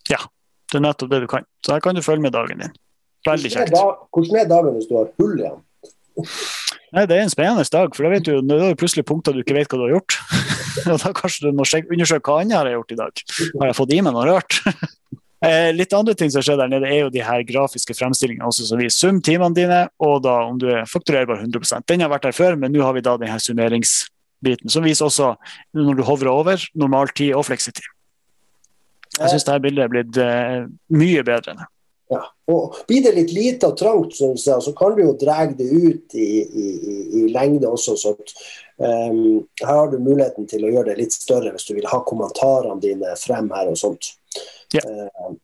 Ja, 0.06 0.23
det 0.73 0.80
er 0.80 0.85
nettopp 0.85 1.12
det 1.12 1.23
du 1.23 1.28
kan. 1.30 1.46
Så 1.64 1.76
her 1.76 1.85
kan 1.85 1.94
du 1.94 2.02
følge 2.02 2.26
med 2.26 2.35
dagen 2.35 2.62
din. 2.62 2.75
Veldig 3.26 3.52
kjekt. 3.52 3.75
Hvordan 4.14 4.40
er 4.40 4.50
dagen 4.50 4.78
hvis 4.78 4.88
du 4.90 4.96
har 4.99 5.11
hull 5.20 5.38
igjen? 5.38 5.62
Nei, 6.94 7.04
Det 7.06 7.16
er 7.16 7.23
en 7.23 7.32
spennende 7.32 7.64
dag, 7.70 7.94
for 7.94 8.06
da 8.06 8.12
vet 8.14 8.25
du, 8.25 8.40
da 8.40 8.58
er 8.70 8.78
plutselig 8.78 9.04
punkter 9.06 9.35
du 9.35 9.42
ikke 9.42 9.56
vet 9.56 9.68
hva 9.70 9.78
du 9.78 9.85
har 9.87 9.96
gjort. 9.99 10.16
og 10.92 11.02
Da 11.02 11.12
kanskje 11.16 11.49
du 11.49 11.56
må 11.56 11.66
undersøke 11.66 12.30
hva 12.30 12.40
annet 12.42 12.56
jeg 12.56 12.62
har 12.62 12.75
gjort 12.78 12.94
i 12.94 13.00
dag. 13.02 13.23
Har 13.61 13.70
jeg 13.70 13.78
fått 13.80 13.94
i 13.94 14.00
meg 14.06 14.16
noe 14.16 14.26
rørt? 14.28 14.58
eh, 15.46 15.70
litt 15.76 15.96
andre 15.96 16.16
ting 16.18 16.32
som 16.32 16.44
skjer 16.46 16.61
der 16.62 16.73
nede, 16.73 16.90
er 16.90 17.04
jo 17.04 17.12
de 17.12 17.25
her 17.26 17.44
grafiske 17.49 17.96
fremstillingene 17.99 18.49
også, 18.49 18.68
som 18.70 18.80
viser 18.80 18.96
sum 18.96 19.20
timene 19.20 19.58
dine, 19.58 19.80
og 20.02 20.23
da 20.26 20.38
om 20.46 20.61
du 20.62 20.68
er 20.73 20.88
fakturerbar 20.90 21.42
100% 21.44 21.88
Den 21.90 22.06
har 22.06 22.12
vært 22.14 22.30
der 22.30 22.37
før, 22.37 22.58
men 22.61 22.75
nå 22.75 22.85
har 22.87 22.96
vi 22.96 23.04
da 23.04 23.18
denne 23.20 23.38
summeringsbiten, 23.42 24.73
som 24.73 24.87
viser 24.87 25.11
også 25.11 25.35
når 25.76 26.00
du 26.00 26.06
hovrer 26.06 26.32
over, 26.32 26.70
normal 26.78 27.12
tid 27.12 27.35
og 27.37 27.49
fleksitid. 27.50 27.85
Jeg 29.16 29.32
syns 29.32 29.46
dette 29.46 29.62
bildet 29.64 29.87
er 29.87 29.92
blitt 29.92 30.18
uh, 30.20 30.68
mye 30.92 31.25
bedre. 31.26 31.56
ja. 32.12 32.23
Og 32.52 32.76
Blir 32.87 33.02
det 33.02 33.14
litt 33.16 33.32
lite 33.35 33.70
og 33.73 33.78
trangt, 33.80 34.14
så, 34.14 34.35
så 34.37 34.73
kan 34.76 34.94
du 34.94 35.02
jo 35.02 35.14
dra 35.18 35.40
det 35.50 35.66
ut 35.66 36.14
i, 36.14 36.28
i, 36.44 36.66
i 37.20 37.23
lengde 37.32 37.68
også. 37.68 37.96
så 37.99 38.12
at, 38.14 38.35
um, 38.78 39.40
Her 39.62 39.73
har 39.73 39.90
du 39.90 39.99
muligheten 39.99 40.46
til 40.50 40.66
å 40.66 40.75
gjøre 40.75 40.92
det 40.92 41.00
litt 41.00 41.16
større 41.16 41.54
hvis 41.54 41.66
du 41.66 41.75
vil 41.78 41.88
ha 41.90 42.02
kommentarene 42.06 42.78
dine 42.82 43.16
frem 43.18 43.50
her 43.56 43.73
og 43.73 43.80
sånt. 43.80 44.12
Ja. 44.76 44.85
Uh, 44.85 45.35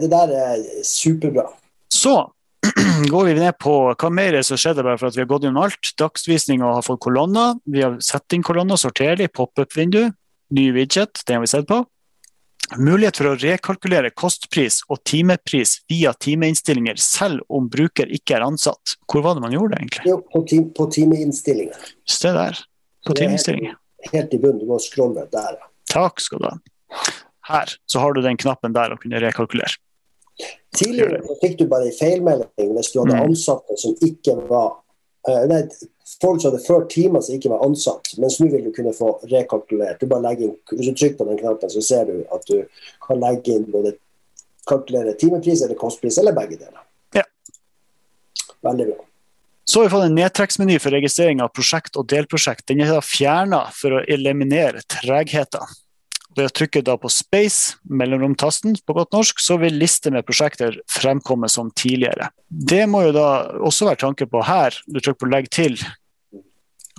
det 0.00 0.08
der 0.12 0.32
er 0.38 0.62
superbra. 0.86 1.48
Så 1.92 2.14
går 3.12 3.24
vi 3.28 3.34
ned 3.36 3.58
på 3.60 3.74
hva 3.90 4.10
mer 4.14 4.38
er 4.38 4.46
som 4.46 4.60
skjedde 4.60 4.84
bare 4.86 5.00
for 5.00 5.10
at 5.10 5.18
vi 5.18 5.24
har 5.24 5.30
gått 5.30 5.44
gjennom 5.44 5.64
alt. 5.66 5.94
Dagsvisning 5.98 6.62
og 6.62 6.78
har 6.78 6.86
fått 6.86 7.02
kolonner. 7.04 7.58
Vi 7.66 7.82
har 7.82 7.98
sett 8.04 8.36
inn 8.36 8.46
kolonner, 8.46 8.78
sorterlig, 8.80 9.32
pop-up-vindu, 9.34 10.06
ny 10.54 10.68
widget, 10.76 11.24
det 11.26 11.36
har 11.36 11.42
vi 11.42 11.50
sett 11.50 11.68
på. 11.68 11.82
Mulighet 12.78 13.18
for 13.20 13.32
å 13.32 13.34
rekalkulere 13.36 14.12
kostpris 14.16 14.80
og 14.88 15.02
timepris 15.08 15.78
via 15.90 16.12
timeinnstillinger, 16.14 17.00
selv 17.00 17.44
om 17.52 17.68
bruker 17.72 18.10
ikke 18.14 18.38
er 18.38 18.46
ansatt. 18.46 18.96
Hvor 19.10 19.24
var 19.26 19.36
det 19.36 19.44
man 19.44 19.54
gjorde 19.54 19.76
det, 19.76 19.82
egentlig? 19.82 20.04
Jo, 20.08 20.18
på, 20.32 20.42
time, 20.48 20.70
på 20.76 20.88
timeinnstillinger. 20.94 21.92
Se 22.08 22.32
der. 22.36 22.60
På 23.06 23.16
timeinnstillinger. 23.18 23.76
Helt, 24.12 24.34
i 24.34 24.40
bunnen. 24.42 24.62
Du 24.62 24.70
må 24.70 24.78
scrolle 24.82 25.26
der. 25.32 25.60
Takk 25.92 26.22
skal 26.22 26.42
du 26.42 26.48
ha. 26.48 26.56
Her 27.48 27.72
så 27.90 28.02
har 28.02 28.14
du 28.14 28.22
den 28.24 28.38
knappen 28.40 28.74
der 28.74 28.94
å 28.94 29.00
kunne 29.00 29.20
rekalkulere. 29.22 29.74
Tidligere 30.76 31.20
fikk 31.42 31.58
du 31.60 31.66
bare 31.68 31.90
en 31.90 31.96
feilmelding 31.96 32.70
hvis 32.76 32.92
du 32.94 33.02
hadde 33.02 33.18
mm. 33.18 33.24
ansatte 33.26 33.76
som 33.78 33.92
ikke 34.00 34.38
var 34.48 34.70
uh, 35.28 35.42
Nei, 35.50 35.60
folk 36.20 36.42
som 36.42 36.50
hadde 36.50 36.64
ført 36.64 36.90
timer 36.92 37.22
som 37.24 37.36
ikke 37.36 37.52
var 37.52 37.64
ansatt, 37.66 38.12
mens 38.20 38.38
nå 38.40 38.48
vil 38.52 38.64
du 38.66 38.72
kunne 38.74 38.94
få 38.96 39.14
rekalkulert. 39.30 40.00
Du 40.00 40.10
bare 40.10 40.26
legger 40.28 40.50
inn, 40.50 40.56
Hvis 40.72 40.88
du 40.88 40.94
trykker 40.94 41.20
på 41.20 41.28
den 41.30 41.40
knappen, 41.40 41.70
så 41.70 41.82
ser 41.84 42.10
du 42.10 42.24
at 42.34 42.46
du 42.48 42.64
kan 43.06 43.22
legge 43.22 43.56
inn 43.56 43.70
både 43.70 43.96
kalkulere 44.68 45.14
timepris 45.18 45.62
eller 45.62 45.78
kostpris, 45.78 46.18
eller 46.18 46.36
begge 46.36 46.58
deler. 46.60 46.82
Ja. 47.14 47.24
Veldig 48.62 48.86
bra. 48.92 49.00
Så 49.64 49.80
har 49.80 49.86
vi 49.86 49.92
fått 49.94 50.04
en 50.04 50.18
nedtrekksmeny 50.18 50.78
for 50.82 50.94
registrering 50.94 51.40
av 51.42 51.52
prosjekt 51.54 51.96
og 51.96 52.08
delprosjekt. 52.10 52.66
Den 52.68 52.82
er 52.84 52.98
fjerna 53.06 53.64
for 53.74 53.98
å 53.98 54.02
eliminere 54.10 54.82
tregheter. 54.90 55.70
Ved 56.36 56.48
å 56.48 56.52
trykke 56.56 56.80
da 56.84 56.96
på 56.96 57.10
space, 57.12 57.76
mellomromtasten 57.84 58.78
på 58.86 58.96
godt 58.96 59.12
norsk, 59.12 59.40
så 59.42 59.58
vil 59.60 59.76
liste 59.76 60.10
med 60.12 60.24
prosjekter 60.28 60.78
fremkomme 60.90 61.48
som 61.52 61.70
tidligere. 61.76 62.30
Det 62.48 62.86
må 62.88 63.04
jo 63.06 63.14
da 63.16 63.26
også 63.60 63.90
være 63.90 64.00
tanke 64.00 64.26
på 64.30 64.42
her. 64.48 64.76
Du 64.88 64.98
trykker 64.98 65.20
på 65.20 65.30
legg 65.32 65.50
til. 65.52 65.76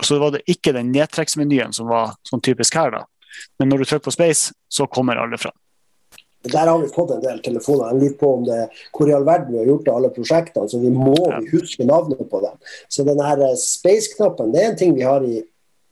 Så 0.02 0.18
var 0.22 0.34
det 0.34 0.42
ikke 0.50 0.74
den 0.74 0.90
nedtrekksmenyen 0.94 1.76
som 1.76 1.90
var 1.92 2.16
sånn 2.26 2.42
typisk 2.42 2.80
her, 2.80 2.96
da. 2.96 3.04
Men 3.60 3.70
når 3.70 3.84
du 3.84 3.90
trykker 3.90 4.08
på 4.08 4.16
space, 4.16 4.56
så 4.70 4.88
kommer 4.90 5.22
alle 5.22 5.38
fram. 5.42 5.56
Der 6.44 6.68
har 6.68 6.80
vi 6.82 6.90
fått 6.92 7.14
en 7.16 7.22
del 7.24 7.40
telefoner. 7.44 7.94
Jeg 7.94 8.02
lurer 8.02 8.18
på 8.20 8.30
om 8.36 8.44
det, 8.44 8.60
hvor 8.92 9.08
i 9.08 9.14
all 9.16 9.24
verden 9.24 9.54
vi 9.54 9.62
har 9.62 9.70
gjort 9.70 9.88
av 9.88 10.00
alle 10.00 10.12
prosjektene. 10.12 10.68
Så 10.70 10.82
vi 10.82 10.92
må 10.92 11.16
ja. 11.16 11.40
huske 11.54 11.88
navnet 11.88 12.20
på 12.30 12.42
dem. 12.44 12.58
Så 12.92 13.06
denne 13.08 13.54
space-knappen 13.60 14.52
det 14.52 14.64
er 14.64 14.72
en 14.74 14.80
ting 14.82 14.96
vi 14.98 15.06
har 15.08 15.24
i 15.24 15.40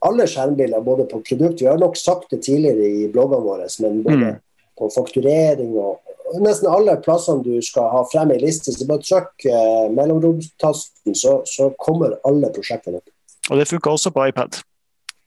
alle 0.04 0.26
skjermbilder, 0.28 0.82
både 0.84 1.06
på 1.08 1.22
produkt 1.24 1.62
Vi 1.62 1.70
har 1.70 1.78
nok 1.78 1.96
sagt 1.96 2.30
det 2.34 2.42
tidligere 2.42 2.84
i 2.84 3.08
bloggene 3.08 3.46
våre, 3.46 3.68
men 3.80 4.02
både 4.02 4.32
mm. 4.34 4.40
på 4.78 4.90
fakturering 4.92 5.76
og, 5.78 6.00
nesten 6.40 6.70
alle 6.72 6.96
plassene 7.04 7.44
du 7.44 7.58
skal 7.64 7.90
ha 7.92 8.02
frem 8.08 8.32
i 8.32 8.38
liste, 8.40 8.72
så 8.72 8.86
bare 8.88 9.04
trykk 9.04 9.46
eh, 9.50 9.88
mellomromstasten, 9.92 11.14
så, 11.18 11.40
så, 11.48 11.70
kommer 11.78 12.16
alle 12.28 12.48
prosjektene 12.54 13.02
opp. 13.02 13.10
Og 13.52 13.58
det 13.60 13.68
funka 13.68 13.92
også 13.92 14.12
på 14.14 14.24
iPad. 14.30 14.62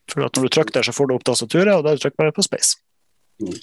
For 0.09 0.21
når 0.21 0.33
du 0.33 0.47
trykker 0.49 0.73
der, 0.73 0.85
så 0.85 0.93
får 0.93 1.09
du 1.09 1.15
opp 1.15 1.25
tastaturet, 1.27 1.73
og 1.75 1.85
da 1.85 1.93
trykker 1.93 2.17
du 2.17 2.23
bare 2.23 2.33
på 2.33 2.45
Space. 2.45 2.79
Mm. 3.41 3.53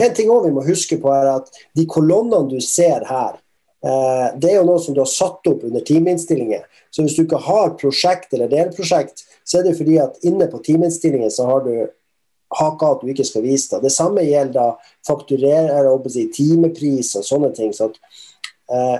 En 0.00 0.14
ting 0.14 0.30
også 0.30 0.48
vi 0.48 0.54
må 0.56 0.64
huske 0.66 0.98
på 0.98 1.10
er 1.14 1.28
at 1.36 1.60
De 1.78 1.84
kolonnene 1.86 2.50
du 2.50 2.58
ser 2.60 3.06
her, 3.06 3.38
eh, 3.86 4.28
det 4.36 4.50
er 4.50 4.58
jo 4.58 4.68
noe 4.68 4.82
som 4.82 4.96
du 4.96 5.00
har 5.00 5.10
satt 5.10 5.46
opp 5.48 5.64
under 5.68 5.84
timeinnstillinger. 5.86 6.66
Så 6.90 7.06
hvis 7.06 7.16
du 7.16 7.24
ikke 7.24 7.40
har 7.46 7.76
prosjekt 7.80 8.34
eller 8.34 8.50
delprosjekt, 8.52 9.24
så 9.44 9.60
er 9.60 9.68
det 9.68 9.76
fordi 9.78 9.98
at 10.02 10.18
inne 10.26 10.48
på 10.50 10.60
timeinnstillingen 10.64 11.32
så 11.32 11.46
har 11.48 11.64
du 11.64 11.72
haka 12.58 12.92
at 12.92 13.00
du 13.00 13.12
ikke 13.12 13.24
skal 13.24 13.46
vise 13.46 13.70
det. 13.72 13.86
Det 13.86 13.94
samme 13.94 14.26
gjelder 14.26 14.52
da 14.58 14.66
fakturere, 15.08 15.94
si, 16.12 16.26
timepris 16.34 17.14
og 17.16 17.24
sånne 17.24 17.52
ting. 17.56 17.72
Så 17.72 17.88
at, 17.88 17.96
eh, 18.74 18.98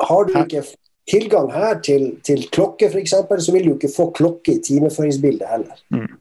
har 0.00 0.24
du 0.24 0.34
ikke 0.40 0.64
tilgang 1.10 1.50
her 1.52 1.80
til, 1.84 2.12
til 2.26 2.46
klokke 2.54 2.88
f.eks., 2.90 3.14
så 3.44 3.54
vil 3.54 3.68
du 3.68 3.76
ikke 3.76 3.92
få 3.92 4.10
klokke 4.16 4.56
i 4.56 4.64
timeføringsbildet 4.64 5.46
heller. 5.50 5.84
Mm. 5.94 6.18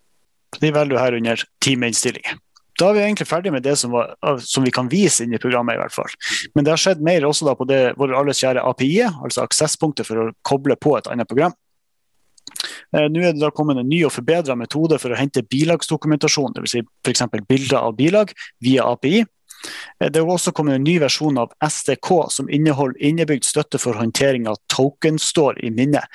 De 0.59 0.71
velger 0.73 0.95
du 0.95 0.99
her 0.99 1.17
under 1.17 1.43
timeinnstillinger. 1.61 2.39
Da 2.79 2.89
er 2.89 2.95
vi 2.95 3.01
egentlig 3.03 3.27
ferdig 3.27 3.51
med 3.51 3.65
det 3.67 3.75
som, 3.79 3.91
var, 3.91 4.13
som, 4.39 4.63
vi 4.63 4.71
kan 4.71 4.87
vise 4.91 5.25
inn 5.25 5.35
i 5.35 5.41
programmet. 5.41 5.75
i 5.75 5.81
hvert 5.81 5.95
fall. 5.95 6.13
Men 6.55 6.65
det 6.65 6.71
har 6.71 6.79
skjedd 6.79 7.01
mer 7.03 7.27
også 7.27 7.55
på 7.59 7.67
det 7.67 7.79
vår 7.99 8.15
alles 8.15 8.39
kjære 8.39 8.63
API, 8.63 9.01
altså 9.03 9.43
aksesspunktet 9.43 10.07
for 10.07 10.21
å 10.21 10.29
koble 10.47 10.77
på 10.79 10.95
et 10.97 11.09
annet 11.11 11.27
program. 11.27 11.55
Eh, 12.95 13.07
nå 13.11 13.21
er 13.21 13.35
det 13.35 13.43
da 13.43 13.51
kommet 13.53 13.77
en 13.81 13.89
ny 13.89 13.99
og 14.07 14.13
forbedra 14.15 14.55
metode 14.57 14.97
for 15.01 15.11
å 15.11 15.19
hente 15.19 15.43
bilagsdokumentasjon, 15.45 16.55
dvs. 16.55 16.77
Si 16.77 16.85
f.eks. 17.05 17.25
bilder 17.49 17.81
av 17.81 17.97
bilag, 17.99 18.31
via 18.63 18.87
API. 18.87 19.25
Eh, 19.99 20.09
det 20.11 20.19
er 20.19 20.27
også 20.27 20.51
kommet 20.55 20.75
en 20.77 20.87
ny 20.87 20.99
versjon 21.01 21.37
av 21.41 21.49
SDK 21.65 22.09
som 22.33 22.49
inneholder 22.49 23.03
innebygd 23.11 23.45
støtte 23.47 23.77
for 23.81 23.93
håndtering 23.99 24.43
av 24.49 24.55
token-står 24.73 25.53
i 25.65 25.69
minnet. 25.75 26.05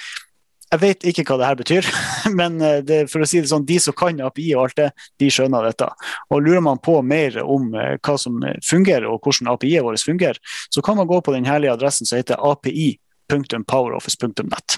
Jeg 0.74 0.80
vet 0.82 1.04
ikke 1.06 1.22
hva 1.28 1.36
det 1.38 1.46
her 1.46 1.60
betyr, 1.60 1.84
men 2.38 2.52
eh, 2.64 2.80
det, 2.86 2.98
for 3.12 3.18
å 3.22 3.26
si 3.28 3.38
det 3.42 3.50
sånn, 3.50 3.68
de 3.68 3.76
som 3.82 3.94
kan 3.96 4.24
API 4.26 4.48
og 4.56 4.62
alt 4.64 4.78
det, 4.80 4.88
de 5.22 5.28
skjønner 5.30 5.62
dette. 5.68 5.86
Og 6.34 6.38
Lurer 6.42 6.64
man 6.64 6.78
på 6.82 6.94
mer 7.06 7.30
om 7.44 7.62
eh, 7.78 7.94
hva 8.00 8.14
som 8.20 8.32
fungerer 8.64 9.06
og 9.10 9.20
hvordan 9.22 9.52
API-et 9.54 9.84
vårt 9.86 10.06
fungerer, 10.06 10.38
så 10.74 10.80
kan 10.84 10.96
man 10.98 11.10
gå 11.10 11.18
på 11.22 11.34
den 11.36 11.48
herlige 11.48 11.74
adressen 11.76 12.06
som 12.08 12.16
heter 12.18 12.36
api.poweroffice.net. 12.50 14.68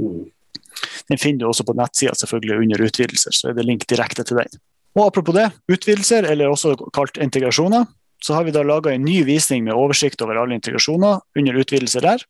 Mm. 0.00 0.24
Den 1.08 1.20
finner 1.20 1.44
du 1.44 1.50
også 1.50 1.66
på 1.66 1.76
nettsida 1.78 2.14
selvfølgelig 2.18 2.62
under 2.64 2.86
utvidelser, 2.88 3.32
så 3.36 3.42
er 3.50 3.58
det 3.58 3.68
link 3.68 3.82
direkte 3.90 4.24
til 4.26 4.40
den. 4.40 4.52
Og 4.94 5.08
Apropos 5.08 5.34
det, 5.34 5.48
utvidelser, 5.70 6.26
eller 6.30 6.50
også 6.50 6.74
kalt 6.94 7.18
integrasjoner, 7.22 7.86
så 8.24 8.36
har 8.36 8.46
vi 8.46 8.54
da 8.56 8.62
laga 8.64 8.94
en 8.94 9.04
ny 9.04 9.18
visning 9.28 9.66
med 9.66 9.76
oversikt 9.76 10.22
over 10.24 10.40
alle 10.40 10.56
integrasjoner 10.56 11.20
under 11.36 11.60
utvidelse 11.60 12.00
der. 12.00 12.24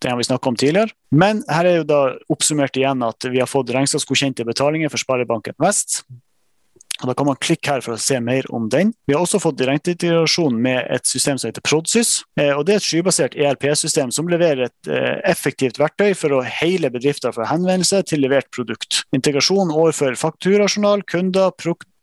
Det 0.00 0.08
har 0.08 0.16
vi 0.16 0.24
snakket 0.24 0.46
om 0.48 0.56
tidligere. 0.56 0.96
Men 1.12 1.42
her 1.48 1.68
er 1.68 1.80
jo 1.82 1.88
da 1.88 2.00
oppsummert 2.32 2.78
igjen 2.80 3.04
at 3.04 3.28
vi 3.28 3.42
har 3.42 3.50
fått 3.50 3.72
regnskapsgodkjente 3.74 4.46
betalinger 4.48 4.92
for 4.92 5.02
Sparebanken 5.02 5.58
Vest. 5.60 6.00
Og 7.00 7.08
Da 7.08 7.14
kan 7.16 7.26
man 7.26 7.38
klikke 7.40 7.72
her 7.72 7.84
for 7.84 7.96
å 7.96 8.00
se 8.00 8.18
mer 8.20 8.44
om 8.52 8.68
den. 8.72 8.92
Vi 9.08 9.14
har 9.14 9.22
også 9.24 9.40
fått 9.40 9.58
direkteintegrasjon 9.60 10.56
med 10.60 10.84
et 10.92 11.08
system 11.08 11.38
som 11.40 11.48
heter 11.48 11.64
Prodsys. 11.64 12.24
Eh, 12.36 12.52
og 12.52 12.66
Det 12.66 12.74
er 12.74 12.80
et 12.82 12.88
skybasert 12.88 13.36
ERP-system 13.36 14.12
som 14.12 14.28
leverer 14.28 14.68
et 14.68 14.90
eh, 14.90 15.20
effektivt 15.24 15.80
verktøy 15.80 16.12
for 16.14 16.36
å 16.36 16.42
hele 16.44 16.92
bedrifter 16.92 17.32
fra 17.32 17.48
henvendelse 17.48 18.02
til 18.08 18.20
levert 18.24 18.50
produkt. 18.52 19.02
Integrasjon 19.16 19.72
overfor 19.72 20.16
fakturajournal, 20.20 21.04
kunder, 21.08 21.52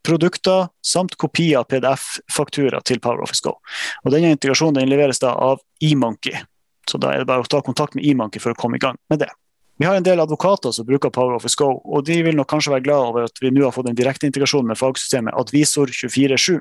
produkter 0.08 0.70
samt 0.86 1.18
kopi 1.20 1.50
av 1.60 1.68
PDF-faktura 1.72 2.80
til 2.88 3.02
PowerOffice 3.04 3.44
Go. 3.44 3.58
Og 4.06 4.14
Denne 4.14 4.32
integrasjonen 4.36 4.80
den 4.80 4.92
leveres 4.92 5.20
da 5.24 5.34
av 5.36 5.60
eMonkey. 5.84 6.40
Så 6.88 7.00
da 7.02 7.12
er 7.12 7.22
det 7.22 7.28
bare 7.30 7.44
å 7.44 7.52
ta 7.52 7.60
kontakt 7.66 7.98
med 7.98 8.08
eMonkey 8.08 8.40
for 8.40 8.56
å 8.56 8.60
komme 8.60 8.80
i 8.80 8.84
gang 8.84 8.96
med 9.12 9.26
det. 9.26 9.32
Vi 9.78 9.86
har 9.86 10.00
en 10.00 10.06
del 10.06 10.20
advokater 10.20 10.72
som 10.74 10.88
bruker 10.88 11.12
PowerOffice 11.14 11.60
Go, 11.60 11.76
og 11.86 12.06
de 12.08 12.16
vil 12.26 12.38
nok 12.38 12.50
kanskje 12.50 12.74
være 12.74 12.86
glad 12.88 13.12
over 13.12 13.28
at 13.28 13.44
vi 13.44 13.52
nå 13.54 13.68
har 13.68 13.76
fått 13.76 13.92
en 13.92 14.00
direkteintegrasjon 14.00 14.66
med 14.66 14.80
fagsystemet 14.80 15.38
Advisor 15.38 15.92
24-7. 15.94 16.58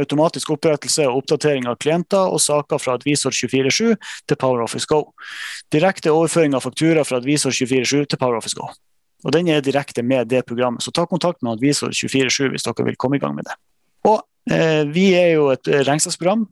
Automatisk 0.00 0.50
opprettelse 0.56 1.06
og 1.06 1.20
oppdatering 1.20 1.68
av 1.70 1.78
klienter 1.78 2.32
og 2.34 2.42
saker 2.42 2.80
fra 2.82 2.96
Advisor 2.98 3.30
24-7 3.30 3.94
til 4.26 4.40
PowerOffice 4.40 4.90
Go. 4.90 5.04
Direkte 5.70 6.10
overføring 6.10 6.58
av 6.58 6.66
faktura 6.66 7.06
fra 7.06 7.20
Advisor 7.22 7.54
24-7 7.54 8.08
til 8.10 8.18
PowerOffice 8.18 8.58
Go. 8.58 8.72
Og 9.24 9.32
Den 9.32 9.48
er 9.48 9.64
direkte 9.64 10.02
med 10.04 10.28
det 10.28 10.44
programmet, 10.46 10.84
så 10.84 10.92
ta 10.92 11.06
kontakt 11.08 11.42
med 11.42 11.56
Advisor 11.56 11.94
24-7 11.96 12.52
hvis 12.52 12.66
dere 12.66 12.90
vil 12.90 13.00
komme 13.00 13.16
i 13.16 13.22
gang 13.22 13.34
med 13.36 13.48
det. 13.48 13.56
Og 14.04 14.20
eh, 14.50 14.84
Vi 14.84 15.12
er 15.16 15.34
jo 15.34 15.48
et 15.54 15.68
regnskapsprogram 15.68 16.46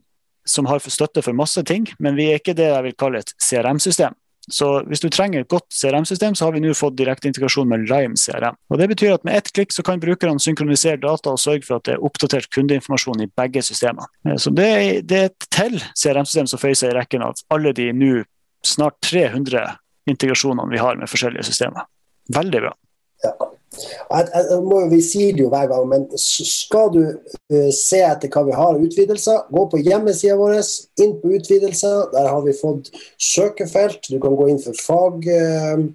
som 0.49 0.67
har 0.67 0.83
støtte 0.83 1.23
for 1.23 1.37
masse 1.37 1.63
ting, 1.63 1.87
men 2.03 2.17
vi 2.19 2.31
er 2.31 2.41
ikke 2.41 2.57
det 2.59 2.73
jeg 2.73 2.85
vil 2.89 2.99
kalle 2.99 3.23
et 3.23 3.35
CRM-system. 3.39 4.17
Så 4.51 4.67
hvis 4.91 5.01
du 5.01 5.07
trenger 5.13 5.45
et 5.45 5.49
godt 5.49 5.69
CRM-system, 5.71 6.35
så 6.35 6.49
har 6.49 6.57
vi 6.57 6.63
nå 6.65 6.73
fått 6.75 6.97
direkte 6.99 7.29
integrasjon 7.31 7.69
med 7.69 7.85
Lime 7.87 8.19
CRM. 8.19 8.57
Og 8.71 8.79
Det 8.79 8.89
betyr 8.91 9.15
at 9.15 9.25
med 9.25 9.37
ett 9.39 9.53
klikk 9.55 9.71
så 9.73 9.85
kan 9.87 10.03
brukerne 10.03 10.43
synkronisere 10.43 10.99
data 10.99 11.31
og 11.31 11.39
sørge 11.39 11.63
for 11.69 11.79
at 11.79 11.87
det 11.87 11.95
er 11.95 12.03
oppdatert 12.03 12.51
kundeinformasjon 12.51 13.23
i 13.23 13.31
begge 13.39 13.63
systemene. 13.63 14.09
Eh, 14.27 14.37
så 14.37 14.51
det 14.51 14.67
er, 14.67 15.01
det 15.07 15.19
er 15.19 15.31
et 15.31 15.49
til 15.55 15.79
CRM-system 15.79 16.51
som 16.51 16.63
føyer 16.63 16.79
seg 16.79 16.91
i 16.91 16.99
rekken 16.99 17.23
av 17.23 17.39
alle 17.55 17.75
de 17.77 17.93
nå 17.95 18.25
snart 18.67 18.99
300 19.07 19.77
integrasjonene 20.11 20.71
vi 20.75 20.83
har 20.83 20.99
med 20.99 21.11
forskjellige 21.11 21.47
systemer. 21.47 21.87
Veldig 22.31 22.63
bra. 22.65 22.77
Ja. 23.25 23.33
Jeg, 23.73 24.27
jeg, 24.35 24.59
må, 24.67 24.83
vi 24.91 24.99
sier 25.05 25.33
det 25.33 25.47
jo 25.47 25.51
hver 25.53 25.69
gang, 25.71 25.87
men 25.89 26.05
skal 26.21 26.91
du 26.93 27.01
uh, 27.09 27.71
se 27.73 28.03
etter 28.05 28.31
hva 28.33 28.45
vi 28.45 28.57
har 28.57 28.77
av 28.77 28.85
utvidelser, 28.85 29.47
gå 29.49 29.65
på 29.73 29.81
hjemmesida 29.81 30.37
vår, 30.37 30.59
inn 31.01 31.15
på 31.23 31.33
utvidelser. 31.39 32.11
Der 32.13 32.29
har 32.29 32.43
vi 32.45 32.55
fått 32.57 32.93
søkefelt. 33.17 34.11
Du 34.11 34.19
kan 34.23 34.37
gå 34.37 34.51
inn 34.53 34.61
for 34.63 34.77
fag, 34.77 35.29
uh, 35.29 35.87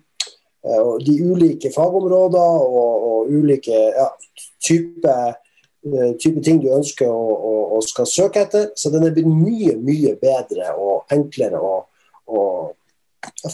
de 1.05 1.13
ulike 1.23 1.71
fagområder 1.71 2.63
og, 2.65 3.05
og 3.07 3.29
ulike 3.31 3.77
ja, 3.95 4.07
type, 4.65 5.13
type, 6.19 6.41
ting 6.43 6.59
du 6.59 6.67
ønsker 6.75 7.07
å, 7.07 7.79
skal 7.85 8.09
søke 8.09 8.43
etter. 8.43 8.71
Så 8.75 8.91
den 8.91 9.05
er 9.07 9.13
blitt 9.15 9.29
mye, 9.29 9.77
mye 9.79 10.17
bedre 10.19 10.73
og 10.75 11.13
enklere 11.13 11.61
å 11.61 12.41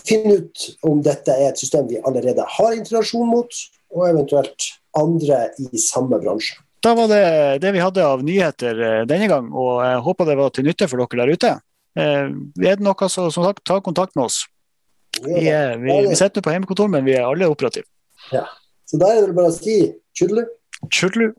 finne 0.05 0.37
ut 0.41 0.67
om 0.87 1.01
dette 1.05 1.33
er 1.33 1.51
et 1.51 1.59
system 1.59 1.87
vi 1.89 2.01
allerede 2.03 2.45
har 2.57 2.75
interaksjon 2.77 3.29
mot 3.29 3.59
og 3.93 4.05
eventuelt 4.09 4.69
andre 4.97 5.47
i 5.61 5.81
samme 5.81 6.19
bransje. 6.21 6.57
Da 6.83 6.91
var 6.97 7.07
det 7.07 7.61
det 7.63 7.71
vi 7.71 7.83
hadde 7.83 8.03
av 8.03 8.23
nyheter 8.25 8.79
eh, 8.83 9.03
denne 9.07 9.29
gang, 9.31 9.51
og 9.55 9.77
jeg 9.85 10.01
håper 10.07 10.27
det 10.27 10.39
var 10.39 10.51
til 10.51 10.67
nytte 10.67 10.89
for 10.91 10.99
dere 10.99 11.21
der 11.21 11.37
ute. 11.37 11.51
Eh, 11.95 12.33
er 12.65 12.79
det 12.79 12.83
noe, 12.83 13.07
så 13.07 13.29
som 13.31 13.47
sagt, 13.47 13.63
ta 13.67 13.79
kontakt 13.83 14.17
med 14.19 14.27
oss. 14.27 14.41
Vi, 15.21 15.45
er, 15.47 15.77
vi, 15.79 15.93
vi 16.09 16.17
sitter 16.17 16.43
på 16.43 16.51
hjemmekontor, 16.51 16.89
men 16.91 17.05
vi 17.05 17.15
er 17.15 17.27
alle 17.27 17.47
operative. 17.47 17.87
Ja. 18.33 18.47
Så 18.89 18.99
da 18.99 19.11
er 19.13 19.21
det 19.21 19.29
vel 19.29 19.37
bare 19.37 19.53
å 19.53 19.55
si 19.55 19.77
tjudelu. 20.17 20.43
Tjudelu. 20.89 21.29